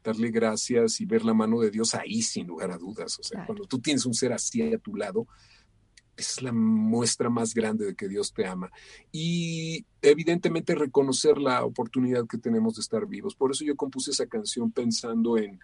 darle 0.07 0.31
gracias 0.31 1.01
y 1.01 1.07
ver 1.07 1.25
la 1.25 1.35
mano 1.35 1.61
de 1.61 1.71
Dios 1.71 1.95
ahí 1.95 2.23
sin 2.23 2.47
lugar 2.47 2.71
a 2.71 2.79
dudas. 2.79 3.19
O 3.19 3.23
sea, 3.23 3.45
cuando 3.45 3.65
tú 3.65 3.81
tienes 3.81 4.07
un 4.07 4.15
ser 4.15 4.33
así 4.33 4.63
a 4.63 4.79
tu 4.79 4.95
lado, 4.95 5.27
es 6.17 6.41
la 6.43 6.53
muestra 6.53 7.29
más 7.29 7.53
grande 7.53 7.85
de 7.85 7.95
que 7.95 8.09
Dios 8.09 8.33
te 8.33 8.47
ama. 8.47 8.71
Y 9.13 9.85
evidentemente 10.01 10.75
reconocer 10.75 11.39
la 11.39 11.65
oportunidad 11.65 12.27
que 12.27 12.39
tenemos 12.39 12.77
de 12.77 12.81
estar 12.81 13.07
vivos. 13.07 13.35
Por 13.35 13.51
eso 13.51 13.65
yo 13.65 13.77
compuse 13.77 14.13
esa 14.13 14.27
canción 14.27 14.71
pensando 14.71 15.37
en 15.37 15.61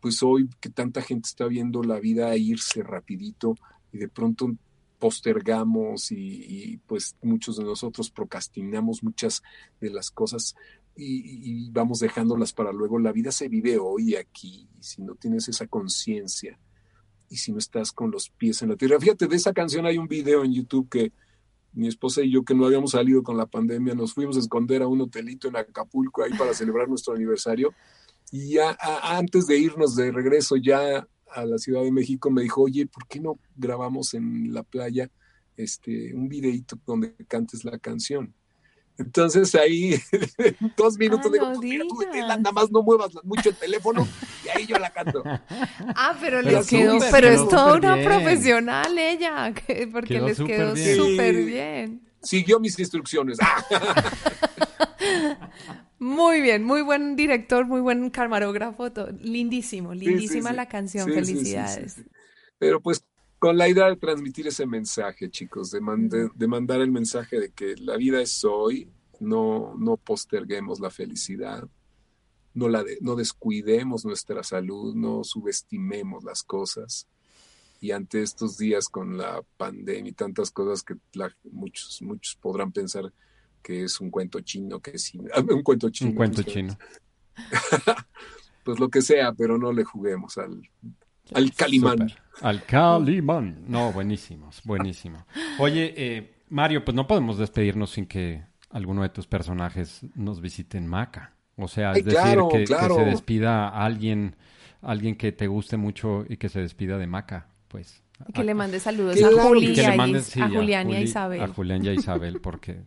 pues 0.00 0.22
hoy 0.22 0.48
que 0.60 0.70
tanta 0.70 1.02
gente 1.02 1.28
está 1.28 1.46
viendo 1.46 1.82
la 1.82 1.98
vida 1.98 2.36
irse 2.36 2.82
rapidito 2.82 3.56
y 3.92 3.98
de 3.98 4.08
pronto 4.08 4.54
postergamos 4.98 6.10
y, 6.10 6.80
pues 6.86 7.16
muchos 7.22 7.56
de 7.56 7.64
nosotros 7.64 8.10
procrastinamos 8.10 9.02
muchas 9.02 9.42
de 9.80 9.90
las 9.90 10.10
cosas 10.10 10.54
y, 10.96 11.70
vamos 11.70 11.98
dejándolas 12.00 12.52
para 12.52 12.72
luego. 12.72 12.98
La 12.98 13.12
vida 13.12 13.30
se 13.32 13.48
vive 13.48 13.78
hoy 13.78 14.16
aquí 14.16 14.68
y 14.78 14.82
si 14.82 15.02
no 15.02 15.14
tienes 15.14 15.48
esa 15.48 15.66
conciencia 15.66 16.58
y 17.28 17.36
si 17.36 17.52
no 17.52 17.58
estás 17.58 17.92
con 17.92 18.10
los 18.10 18.30
pies 18.30 18.62
en 18.62 18.70
la 18.70 18.76
tierra. 18.76 19.00
Fíjate, 19.00 19.26
de 19.26 19.36
esa 19.36 19.52
canción 19.52 19.86
hay 19.86 19.98
un 19.98 20.08
video 20.08 20.44
en 20.44 20.54
YouTube 20.54 20.88
que 20.88 21.12
mi 21.72 21.88
esposa 21.88 22.22
y 22.22 22.32
yo 22.32 22.42
que 22.42 22.54
no 22.54 22.64
habíamos 22.64 22.92
salido 22.92 23.22
con 23.22 23.36
la 23.36 23.46
pandemia 23.46 23.94
nos 23.94 24.14
fuimos 24.14 24.36
a 24.36 24.40
esconder 24.40 24.82
a 24.82 24.88
un 24.88 25.02
hotelito 25.02 25.48
en 25.48 25.56
Acapulco 25.56 26.24
ahí 26.24 26.32
para 26.38 26.54
celebrar 26.54 26.88
nuestro 26.88 27.14
aniversario 27.14 27.74
y 28.32 28.54
ya 28.54 28.76
antes 29.02 29.46
de 29.46 29.58
irnos 29.58 29.94
de 29.94 30.10
regreso 30.10 30.56
ya 30.56 31.06
a 31.30 31.44
la 31.44 31.58
Ciudad 31.58 31.82
de 31.82 31.92
México 31.92 32.30
me 32.30 32.42
dijo, 32.42 32.62
oye, 32.62 32.86
¿por 32.86 33.06
qué 33.06 33.20
no 33.20 33.38
grabamos 33.54 34.14
en 34.14 34.54
la 34.54 34.62
playa 34.62 35.10
este, 35.56 36.14
un 36.14 36.28
videito 36.28 36.78
donde 36.86 37.14
cantes 37.28 37.64
la 37.64 37.78
canción? 37.78 38.34
Entonces 38.98 39.54
ahí, 39.54 40.00
dos 40.76 40.96
minutos, 40.96 41.26
ah, 41.26 41.54
digo, 41.60 41.86
pues 41.94 42.08
nada 42.14 42.52
más 42.52 42.70
no 42.70 42.82
muevas 42.82 43.12
mucho 43.24 43.50
el 43.50 43.54
teléfono 43.54 44.06
y 44.44 44.48
ahí 44.48 44.66
yo 44.66 44.78
la 44.78 44.90
canto. 44.90 45.22
Ah, 45.24 46.16
pero, 46.20 46.40
les 46.42 46.66
quedó, 46.66 46.98
pero 47.10 47.28
es 47.28 47.48
toda 47.48 47.74
una 47.76 48.02
profesional 48.02 48.98
ella, 48.98 49.52
porque 49.92 50.20
les 50.20 50.38
quedó 50.38 50.74
súper 50.76 51.44
bien. 51.44 52.02
Siguió 52.22 52.58
mis 52.58 52.78
instrucciones. 52.78 53.38
Muy 55.98 56.42
bien, 56.42 56.62
muy 56.62 56.82
buen 56.82 57.16
director, 57.16 57.64
muy 57.64 57.80
buen 57.80 58.10
camarógrafo, 58.10 58.90
lindísimo, 59.18 59.94
lindísima 59.94 60.52
la 60.52 60.66
canción, 60.66 61.10
felicidades. 61.10 62.02
Pero 62.58 62.80
pues 62.80 63.02
con 63.38 63.56
la 63.56 63.68
idea 63.68 63.86
de 63.86 63.96
transmitir 63.96 64.46
ese 64.46 64.66
mensaje, 64.66 65.30
chicos, 65.30 65.70
de, 65.70 65.80
de, 66.34 66.46
mandar 66.46 66.80
el 66.80 66.90
mensaje 66.90 67.38
de 67.38 67.50
que 67.50 67.76
la 67.76 67.96
vida 67.96 68.20
es 68.20 68.44
hoy, 68.44 68.88
no, 69.20 69.74
no 69.78 69.96
posterguemos 69.96 70.80
la 70.80 70.90
felicidad, 70.90 71.68
no, 72.54 72.68
la 72.68 72.84
no 73.00 73.14
descuidemos 73.14 74.04
nuestra 74.04 74.42
salud, 74.42 74.94
no 74.94 75.24
subestimemos 75.24 76.24
las 76.24 76.42
cosas. 76.42 77.06
Y 77.78 77.90
ante 77.90 78.22
estos 78.22 78.56
días 78.56 78.88
con 78.88 79.18
la 79.18 79.42
pandemia 79.58 80.10
y 80.10 80.14
tantas 80.14 80.50
cosas 80.50 80.82
que 80.82 80.94
muchos, 81.44 82.00
muchos 82.00 82.36
podrán 82.36 82.72
pensar, 82.72 83.12
que 83.62 83.84
es 83.84 84.00
un 84.00 84.10
cuento 84.10 84.40
chino, 84.40 84.80
que 84.80 84.98
sí, 84.98 85.18
un 85.18 85.62
cuento 85.62 85.90
chino. 85.90 86.10
Un 86.10 86.16
cuento 86.16 86.42
chino. 86.42 86.76
pues 88.64 88.80
lo 88.80 88.88
que 88.88 89.02
sea, 89.02 89.34
pero 89.34 89.58
no 89.58 89.72
le 89.72 89.84
juguemos 89.84 90.38
al, 90.38 90.62
al 91.34 91.52
Calimán. 91.52 92.12
Al 92.40 92.64
Calimán. 92.64 93.64
No, 93.66 93.92
buenísimos, 93.92 94.60
buenísimo. 94.64 95.26
Oye, 95.58 95.94
eh, 95.96 96.34
Mario, 96.48 96.84
pues 96.84 96.94
no 96.94 97.06
podemos 97.06 97.38
despedirnos 97.38 97.90
sin 97.90 98.06
que 98.06 98.44
alguno 98.70 99.02
de 99.02 99.08
tus 99.08 99.26
personajes 99.26 100.02
nos 100.14 100.40
visiten 100.40 100.86
Maca. 100.86 101.34
O 101.56 101.68
sea, 101.68 101.92
es 101.92 102.04
decir, 102.04 102.38
que, 102.50 102.66
se 102.66 103.04
despida 103.04 103.68
a 103.68 103.84
alguien, 103.84 104.36
alguien 104.82 105.16
que 105.16 105.32
te 105.32 105.46
guste 105.46 105.76
mucho 105.76 106.24
y 106.28 106.36
que 106.36 106.48
se 106.48 106.60
despida 106.60 106.98
de 106.98 107.06
Maca, 107.06 107.48
pues. 107.68 108.02
que 108.34 108.44
le 108.44 108.54
mande 108.54 108.78
saludos 108.78 109.16
a, 109.22 109.42
Julián, 109.42 110.00
a, 110.00 110.48
Julián 110.50 110.90
y 110.90 110.96
a 110.96 111.00
Isabel. 111.00 111.40
A 111.40 111.48
Julián 111.48 111.84
y 111.84 111.88
a 111.88 111.94
Isabel, 111.94 112.40
porque... 112.40 112.82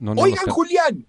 No, 0.00 0.12
Oigan, 0.12 0.46
Julián, 0.46 1.06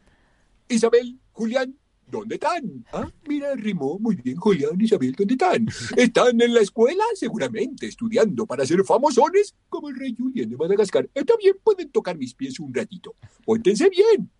Isabel, 0.67 1.17
Julián, 1.31 1.75
¿Dónde 2.07 2.35
están? 2.35 2.85
Ah, 2.93 3.09
mira, 3.27 3.55
rimó 3.55 3.97
muy 3.99 4.15
bien 4.15 4.37
Julián 4.37 4.79
y 4.79 4.85
Isabel, 4.85 5.13
¿dónde 5.17 5.33
están? 5.33 5.67
¿Están 5.97 6.39
en 6.39 6.53
la 6.53 6.61
escuela? 6.61 7.03
Seguramente, 7.15 7.87
estudiando 7.87 8.45
para 8.45 8.65
ser 8.65 8.83
famosones 8.83 9.55
como 9.69 9.89
el 9.89 9.95
rey 9.95 10.15
Julián 10.17 10.49
de 10.49 10.57
Madagascar. 10.57 11.09
Está 11.13 11.35
bien, 11.37 11.55
pueden 11.63 11.91
tocar 11.91 12.17
mis 12.17 12.33
pies 12.35 12.59
un 12.59 12.73
ratito. 12.73 13.15
Póntense 13.43 13.89
bien. 13.89 14.31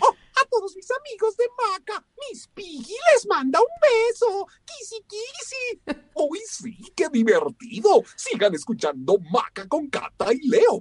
Oh, 0.00 0.14
a 0.40 0.48
todos 0.48 0.74
mis 0.76 0.88
amigos 0.90 1.36
de 1.36 1.44
Maca, 1.58 2.06
Miss 2.30 2.48
Piggy 2.54 2.94
les 3.12 3.26
manda 3.26 3.58
un 3.60 3.66
beso. 3.82 4.46
Kisi, 4.64 5.02
kisi. 5.08 6.00
¡Uy, 6.14 6.38
sí, 6.46 6.76
qué 6.94 7.08
divertido! 7.12 8.04
Sigan 8.16 8.54
escuchando 8.54 9.18
Maca 9.32 9.66
con 9.66 9.88
Cata 9.88 10.32
y 10.32 10.48
Leo. 10.48 10.80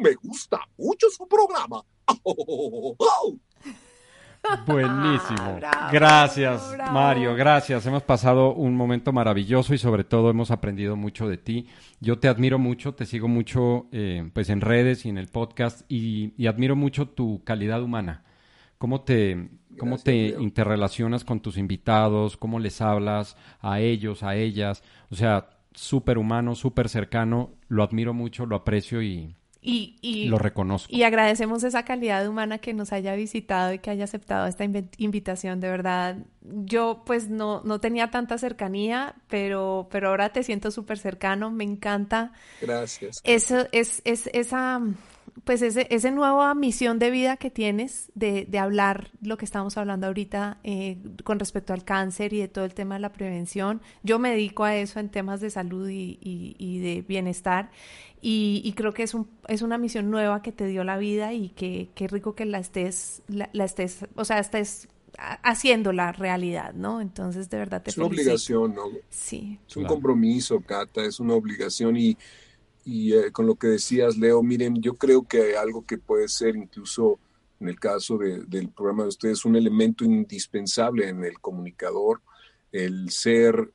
me 0.00 0.14
gusta 0.14 0.60
mucho 0.78 1.08
su 1.10 1.26
programa. 1.26 1.84
Oh, 2.24 3.38
Buenísimo. 4.66 5.60
gracias, 5.92 6.74
Mario, 6.92 7.34
gracias. 7.34 7.86
Hemos 7.86 8.02
pasado 8.02 8.54
un 8.54 8.74
momento 8.74 9.12
maravilloso 9.12 9.74
y 9.74 9.78
sobre 9.78 10.04
todo 10.04 10.30
hemos 10.30 10.50
aprendido 10.50 10.96
mucho 10.96 11.28
de 11.28 11.36
ti. 11.36 11.68
Yo 12.00 12.18
te 12.18 12.28
admiro 12.28 12.58
mucho, 12.58 12.94
te 12.94 13.06
sigo 13.06 13.28
mucho 13.28 13.86
eh, 13.92 14.28
pues 14.32 14.48
en 14.50 14.60
redes 14.60 15.06
y 15.06 15.08
en 15.08 15.18
el 15.18 15.28
podcast 15.28 15.82
y, 15.90 16.46
admiro 16.46 16.76
mucho 16.76 17.08
tu 17.08 17.42
calidad 17.44 17.82
humana. 17.82 18.24
¿Cómo 18.78 19.02
te, 19.02 19.50
cómo 19.78 19.98
te 19.98 20.36
interrelacionas 20.38 21.24
con 21.24 21.40
tus 21.40 21.58
invitados? 21.58 22.36
¿Cómo 22.36 22.58
les 22.58 22.80
hablas 22.80 23.36
a 23.60 23.80
ellos, 23.80 24.22
a 24.22 24.36
ellas? 24.36 24.82
O 25.10 25.16
sea, 25.16 25.50
súper 25.74 26.18
humano, 26.18 26.54
súper 26.54 26.88
cercano. 26.88 27.50
Lo 27.68 27.82
admiro 27.82 28.14
mucho, 28.14 28.46
lo 28.46 28.56
aprecio 28.56 29.02
y, 29.02 29.36
y, 29.62 30.26
lo 30.28 30.38
reconozco. 30.38 30.88
Y 30.90 31.02
agradecemos 31.02 31.62
esa 31.64 31.84
calidad 31.84 32.26
humana 32.26 32.58
que 32.58 32.72
nos 32.72 32.92
haya 32.92 33.14
visitado 33.14 33.74
y 33.74 33.78
que 33.78 33.90
haya 33.90 34.04
aceptado 34.04 34.46
esta 34.46 34.64
invitación, 34.64 35.60
de 35.60 35.68
verdad. 35.68 36.16
Yo 36.42 37.02
pues 37.04 37.28
no, 37.28 37.60
no 37.64 37.78
tenía 37.80 38.10
tanta 38.10 38.38
cercanía, 38.38 39.14
pero, 39.28 39.88
pero 39.90 40.08
ahora 40.08 40.32
te 40.32 40.42
siento 40.42 40.70
súper 40.70 40.98
cercano, 40.98 41.50
me 41.50 41.64
encanta. 41.64 42.32
Gracias. 42.60 43.20
Eso 43.24 43.66
es, 43.72 44.00
es 44.04 44.30
esa 44.32 44.80
pues 45.44 45.62
ese, 45.62 45.86
esa 45.90 46.10
nueva 46.10 46.54
misión 46.54 46.98
de 46.98 47.10
vida 47.10 47.36
que 47.36 47.50
tienes 47.50 48.10
de, 48.14 48.46
de 48.48 48.58
hablar 48.58 49.10
lo 49.22 49.36
que 49.36 49.44
estamos 49.44 49.76
hablando 49.76 50.06
ahorita 50.06 50.58
eh, 50.64 50.98
con 51.24 51.38
respecto 51.38 51.72
al 51.72 51.84
cáncer 51.84 52.32
y 52.32 52.38
de 52.38 52.48
todo 52.48 52.64
el 52.64 52.74
tema 52.74 52.94
de 52.96 53.00
la 53.00 53.12
prevención. 53.12 53.80
Yo 54.02 54.18
me 54.18 54.30
dedico 54.30 54.64
a 54.64 54.76
eso 54.76 55.00
en 55.00 55.08
temas 55.08 55.40
de 55.40 55.50
salud 55.50 55.88
y, 55.88 56.18
y, 56.20 56.78
de 56.80 57.02
bienestar 57.02 57.70
y, 58.20 58.60
y, 58.64 58.72
creo 58.72 58.92
que 58.92 59.02
es, 59.02 59.14
un, 59.14 59.28
es 59.48 59.62
una 59.62 59.78
misión 59.78 60.10
nueva 60.10 60.42
que 60.42 60.52
te 60.52 60.66
dio 60.66 60.84
la 60.84 60.98
vida 60.98 61.32
y 61.32 61.50
que, 61.50 61.90
que 61.94 62.06
rico 62.06 62.34
que 62.34 62.44
la 62.44 62.58
estés, 62.58 63.22
la, 63.28 63.48
estés, 63.64 64.06
o 64.14 64.24
sea, 64.24 64.38
estés 64.38 64.88
haciendo 65.42 65.92
la 65.92 66.12
realidad, 66.12 66.74
¿no? 66.74 67.00
Entonces, 67.00 67.50
de 67.50 67.58
verdad 67.58 67.82
te 67.82 67.90
Es 67.90 67.96
una 67.96 68.06
obligación, 68.06 68.74
¿no? 68.74 68.84
Sí. 69.08 69.58
Es 69.68 69.76
un 69.76 69.84
compromiso, 69.84 70.60
Cata, 70.60 71.02
es 71.02 71.20
una 71.20 71.34
obligación 71.34 71.96
y 71.96 72.16
y 72.84 73.14
eh, 73.14 73.32
con 73.32 73.46
lo 73.46 73.56
que 73.56 73.68
decías, 73.68 74.16
Leo, 74.16 74.42
miren, 74.42 74.80
yo 74.80 74.94
creo 74.94 75.26
que 75.26 75.56
algo 75.56 75.84
que 75.84 75.98
puede 75.98 76.28
ser 76.28 76.56
incluso 76.56 77.18
en 77.60 77.68
el 77.68 77.78
caso 77.78 78.18
del 78.18 78.70
programa 78.70 79.02
de 79.02 79.10
ustedes, 79.10 79.44
un 79.44 79.54
elemento 79.54 80.02
indispensable 80.02 81.08
en 81.08 81.24
el 81.24 81.38
comunicador, 81.40 82.22
el 82.72 83.10
ser, 83.10 83.70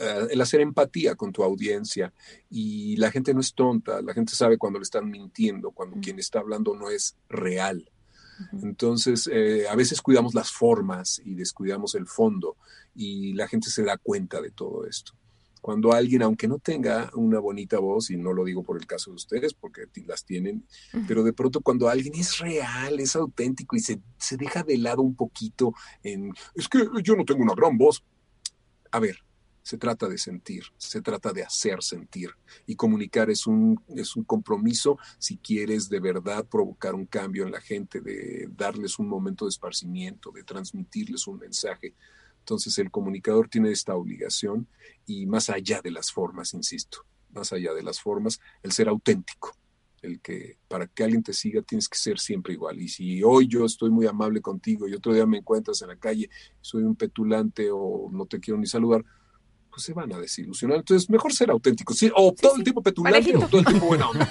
eh, 0.00 0.26
el 0.30 0.40
hacer 0.40 0.60
empatía 0.60 1.14
con 1.14 1.32
tu 1.32 1.44
audiencia. 1.44 2.12
Y 2.50 2.96
la 2.96 3.12
gente 3.12 3.32
no 3.32 3.40
es 3.40 3.54
tonta, 3.54 4.02
la 4.02 4.14
gente 4.14 4.34
sabe 4.34 4.58
cuando 4.58 4.80
le 4.80 4.82
están 4.82 5.08
mintiendo, 5.08 5.70
cuando 5.70 6.00
quien 6.00 6.18
está 6.18 6.40
hablando 6.40 6.74
no 6.74 6.90
es 6.90 7.16
real. 7.28 7.88
Entonces, 8.62 9.30
eh, 9.32 9.68
a 9.68 9.76
veces 9.76 10.02
cuidamos 10.02 10.34
las 10.34 10.50
formas 10.50 11.22
y 11.24 11.34
descuidamos 11.34 11.94
el 11.94 12.08
fondo 12.08 12.56
y 12.96 13.34
la 13.34 13.46
gente 13.46 13.70
se 13.70 13.84
da 13.84 13.96
cuenta 13.96 14.40
de 14.40 14.50
todo 14.50 14.86
esto 14.86 15.12
cuando 15.60 15.92
alguien, 15.92 16.22
aunque 16.22 16.48
no 16.48 16.58
tenga 16.58 17.10
una 17.14 17.38
bonita 17.38 17.78
voz, 17.78 18.10
y 18.10 18.16
no 18.16 18.32
lo 18.32 18.44
digo 18.44 18.62
por 18.62 18.78
el 18.78 18.86
caso 18.86 19.10
de 19.10 19.16
ustedes, 19.16 19.54
porque 19.54 19.82
las 20.06 20.24
tienen, 20.24 20.66
pero 21.06 21.22
de 21.22 21.32
pronto 21.32 21.60
cuando 21.60 21.88
alguien 21.88 22.14
es 22.14 22.38
real, 22.38 22.98
es 23.00 23.16
auténtico 23.16 23.76
y 23.76 23.80
se, 23.80 24.00
se 24.18 24.36
deja 24.36 24.62
de 24.62 24.78
lado 24.78 25.02
un 25.02 25.14
poquito 25.14 25.74
en, 26.02 26.32
es 26.54 26.68
que 26.68 26.86
yo 27.02 27.16
no 27.16 27.24
tengo 27.24 27.42
una 27.42 27.54
gran 27.54 27.76
voz. 27.76 28.02
A 28.92 28.98
ver, 28.98 29.16
se 29.62 29.78
trata 29.78 30.08
de 30.08 30.18
sentir, 30.18 30.64
se 30.76 31.00
trata 31.00 31.32
de 31.32 31.42
hacer 31.42 31.82
sentir. 31.82 32.30
Y 32.66 32.76
comunicar 32.76 33.30
es 33.30 33.46
un, 33.46 33.80
es 33.88 34.16
un 34.16 34.24
compromiso 34.24 34.98
si 35.18 35.36
quieres 35.36 35.88
de 35.88 36.00
verdad 36.00 36.44
provocar 36.44 36.94
un 36.94 37.06
cambio 37.06 37.44
en 37.44 37.52
la 37.52 37.60
gente, 37.60 38.00
de 38.00 38.48
darles 38.56 38.98
un 38.98 39.08
momento 39.08 39.44
de 39.44 39.50
esparcimiento, 39.50 40.32
de 40.32 40.42
transmitirles 40.42 41.26
un 41.26 41.38
mensaje. 41.38 41.94
Entonces 42.40 42.78
el 42.78 42.90
comunicador 42.90 43.48
tiene 43.48 43.70
esta 43.70 43.94
obligación 43.94 44.66
y 45.06 45.26
más 45.26 45.50
allá 45.50 45.80
de 45.82 45.90
las 45.90 46.10
formas, 46.10 46.54
insisto, 46.54 47.06
más 47.30 47.52
allá 47.52 47.72
de 47.72 47.82
las 47.82 48.00
formas, 48.00 48.40
el 48.62 48.72
ser 48.72 48.88
auténtico, 48.88 49.56
el 50.02 50.20
que 50.20 50.56
para 50.68 50.86
que 50.86 51.04
alguien 51.04 51.22
te 51.22 51.32
siga 51.32 51.62
tienes 51.62 51.88
que 51.88 51.98
ser 51.98 52.18
siempre 52.18 52.54
igual. 52.54 52.80
Y 52.80 52.88
si 52.88 53.22
hoy 53.22 53.46
yo 53.46 53.64
estoy 53.64 53.90
muy 53.90 54.06
amable 54.06 54.40
contigo 54.40 54.88
y 54.88 54.94
otro 54.94 55.12
día 55.12 55.26
me 55.26 55.38
encuentras 55.38 55.82
en 55.82 55.88
la 55.88 55.96
calle, 55.96 56.28
soy 56.60 56.82
un 56.82 56.96
petulante 56.96 57.70
o 57.70 58.08
no 58.10 58.26
te 58.26 58.40
quiero 58.40 58.58
ni 58.58 58.66
saludar, 58.66 59.04
pues 59.70 59.84
se 59.84 59.92
van 59.92 60.12
a 60.12 60.18
desilusionar. 60.18 60.78
Entonces, 60.78 61.08
mejor 61.08 61.32
ser 61.32 61.50
auténtico. 61.50 61.94
Sí, 61.94 62.10
o 62.14 62.32
todo 62.32 62.56
el 62.56 62.64
tiempo 62.64 62.82
petulante 62.82 63.36
o 63.36 63.46
todo 63.46 63.60
el 63.60 63.66
tiempo 63.66 63.86
buena 63.86 64.08
onda. 64.08 64.30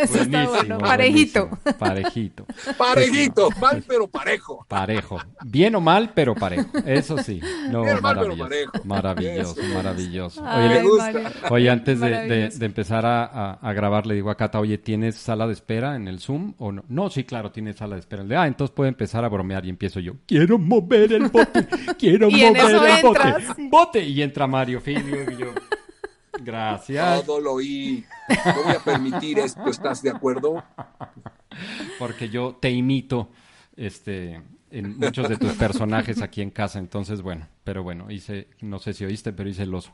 Eso 0.00 0.18
está 0.22 0.48
bueno. 0.48 0.78
Parejito. 0.78 1.48
Parejito. 1.78 2.46
Parejito. 2.76 3.48
Mal, 3.60 3.84
pero 3.86 4.08
parejo. 4.08 4.66
Parejo. 4.68 5.18
Bien 5.44 5.74
o 5.74 5.80
mal, 5.80 6.12
pero 6.14 6.34
parejo. 6.34 6.68
Eso 6.84 7.18
sí. 7.18 7.40
No, 7.70 7.84
maravilloso. 8.00 8.48
Maravilloso, 8.84 9.62
maravilloso. 9.72 10.42
Oye, 10.42 10.82
oye 11.50 11.70
antes 11.70 12.00
de, 12.00 12.50
empezar 12.60 13.06
a, 13.06 13.52
a, 13.52 13.72
grabar, 13.72 14.06
le 14.06 14.14
digo 14.14 14.30
a 14.30 14.36
Cata, 14.36 14.60
oye, 14.60 14.78
¿tienes 14.78 15.16
sala 15.16 15.46
de 15.46 15.52
espera 15.52 15.96
en 15.96 16.08
el 16.08 16.20
Zoom 16.20 16.54
o 16.58 16.72
no? 16.72 16.84
No, 16.88 17.10
sí, 17.10 17.24
claro, 17.24 17.52
tiene 17.52 17.72
sala 17.72 17.94
de 17.94 18.00
espera. 18.00 18.24
ah, 18.40 18.46
entonces 18.46 18.74
puede 18.74 18.88
empezar 18.88 19.24
a 19.24 19.28
bromear 19.28 19.64
y 19.64 19.70
empiezo 19.70 20.00
yo. 20.00 20.14
Quiero 20.26 20.58
mover 20.58 21.12
el 21.12 21.28
bote. 21.28 21.66
Quiero 21.98 22.30
mover 22.30 22.56
el 22.56 23.02
bote 23.02 23.43
bote. 23.70 24.02
Y 24.02 24.22
entra 24.22 24.46
Mario 24.46 24.80
Filio 24.80 25.30
y 25.30 25.36
yo. 25.36 25.54
Gracias. 26.40 27.24
Todo 27.24 27.40
lo 27.40 27.52
oí. 27.54 28.04
No 28.28 28.64
voy 28.64 28.74
a 28.74 28.80
permitir 28.80 29.38
esto. 29.38 29.66
¿Estás 29.68 30.02
de 30.02 30.10
acuerdo? 30.10 30.62
Porque 31.98 32.28
yo 32.28 32.56
te 32.60 32.70
imito 32.70 33.30
este, 33.76 34.42
en 34.70 34.98
muchos 34.98 35.28
de 35.28 35.36
tus 35.36 35.52
personajes 35.52 36.20
aquí 36.20 36.42
en 36.42 36.50
casa. 36.50 36.78
Entonces, 36.78 37.22
bueno, 37.22 37.46
pero 37.62 37.82
bueno, 37.82 38.10
hice, 38.10 38.48
no 38.60 38.78
sé 38.78 38.92
si 38.92 39.04
oíste, 39.04 39.32
pero 39.32 39.48
hice 39.48 39.62
el 39.62 39.74
oso. 39.74 39.92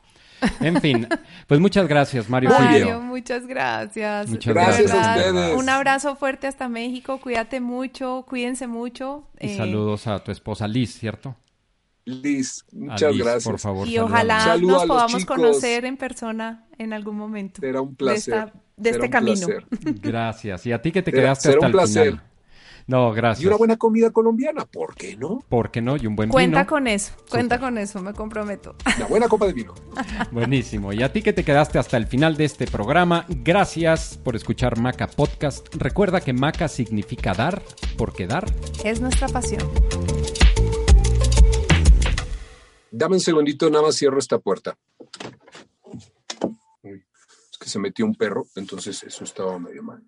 En 0.59 0.81
fin, 0.81 1.07
pues 1.47 1.59
muchas 1.59 1.87
gracias, 1.87 2.27
Mario, 2.29 2.49
Mario 2.49 2.99
muchas 3.01 3.45
gracias. 3.45 4.27
Muchas 4.27 4.53
gracias 4.53 4.91
a 4.91 5.15
ustedes. 5.15 5.57
Un 5.57 5.69
abrazo 5.69 6.15
fuerte 6.15 6.47
hasta 6.47 6.67
México. 6.67 7.19
Cuídate 7.19 7.59
mucho, 7.59 8.25
cuídense 8.27 8.65
mucho. 8.65 9.27
Y 9.39 9.51
eh, 9.51 9.57
saludos 9.57 10.07
a 10.07 10.23
tu 10.23 10.31
esposa 10.31 10.67
Liz, 10.67 10.97
¿cierto? 10.97 11.35
Liz, 12.05 12.65
muchas 12.71 13.15
gracias. 13.15 13.43
Por 13.43 13.59
favor, 13.59 13.87
y 13.87 13.97
ojalá 13.99 14.57
nos 14.57 14.85
podamos 14.85 15.25
conocer 15.25 15.85
en 15.85 15.97
persona 15.97 16.65
en 16.77 16.93
algún 16.93 17.15
momento. 17.15 17.61
Será 17.61 17.81
un 17.81 17.95
placer. 17.95 18.53
De, 18.75 18.89
este 18.89 19.09
camino. 19.11 19.47
Gracias. 20.01 20.65
Y 20.65 20.71
a 20.71 20.81
ti 20.81 20.91
que 20.91 21.03
te 21.03 21.11
quedaste 21.11 21.49
hasta 21.49 21.65
un 21.67 21.71
placer. 21.71 22.07
el 22.07 22.13
final. 22.13 22.31
No, 22.87 23.11
gracias. 23.13 23.43
Y 23.43 23.47
una 23.47 23.57
buena 23.57 23.77
comida 23.77 24.09
colombiana, 24.11 24.65
¿por 24.65 24.95
qué 24.95 25.15
no? 25.15 25.43
¿Por 25.47 25.71
qué 25.71 25.81
no? 25.81 25.97
Y 25.97 26.07
un 26.07 26.15
buen 26.15 26.29
cuenta 26.29 26.61
vino. 26.61 26.67
Cuenta 26.67 26.69
con 26.69 26.87
eso, 26.87 27.13
cuenta 27.29 27.59
con 27.59 27.77
eso, 27.77 28.01
me 28.01 28.13
comprometo. 28.13 28.75
Una 28.97 29.05
buena 29.07 29.27
copa 29.27 29.47
de 29.47 29.53
vino. 29.53 29.73
Buenísimo. 30.31 30.91
Y 30.93 31.03
a 31.03 31.11
ti 31.11 31.21
que 31.21 31.33
te 31.33 31.43
quedaste 31.43 31.79
hasta 31.79 31.97
el 31.97 32.07
final 32.07 32.37
de 32.37 32.45
este 32.45 32.67
programa, 32.67 33.25
gracias 33.29 34.17
por 34.17 34.35
escuchar 34.35 34.79
Maca 34.79 35.07
Podcast. 35.07 35.67
Recuerda 35.75 36.21
que 36.21 36.33
Maca 36.33 36.67
significa 36.67 37.33
dar, 37.33 37.61
porque 37.97 38.27
dar 38.27 38.45
es 38.83 38.99
nuestra 38.99 39.27
pasión. 39.27 39.61
Dame 42.93 43.15
un 43.15 43.21
segundito, 43.21 43.69
nada 43.69 43.85
más 43.85 43.95
cierro 43.95 44.19
esta 44.19 44.37
puerta. 44.37 44.77
es 46.83 47.57
que 47.57 47.69
se 47.69 47.79
metió 47.79 48.05
un 48.05 48.15
perro, 48.15 48.45
entonces 48.55 49.01
eso 49.03 49.23
estaba 49.23 49.57
medio 49.57 49.81
mal. 49.81 50.03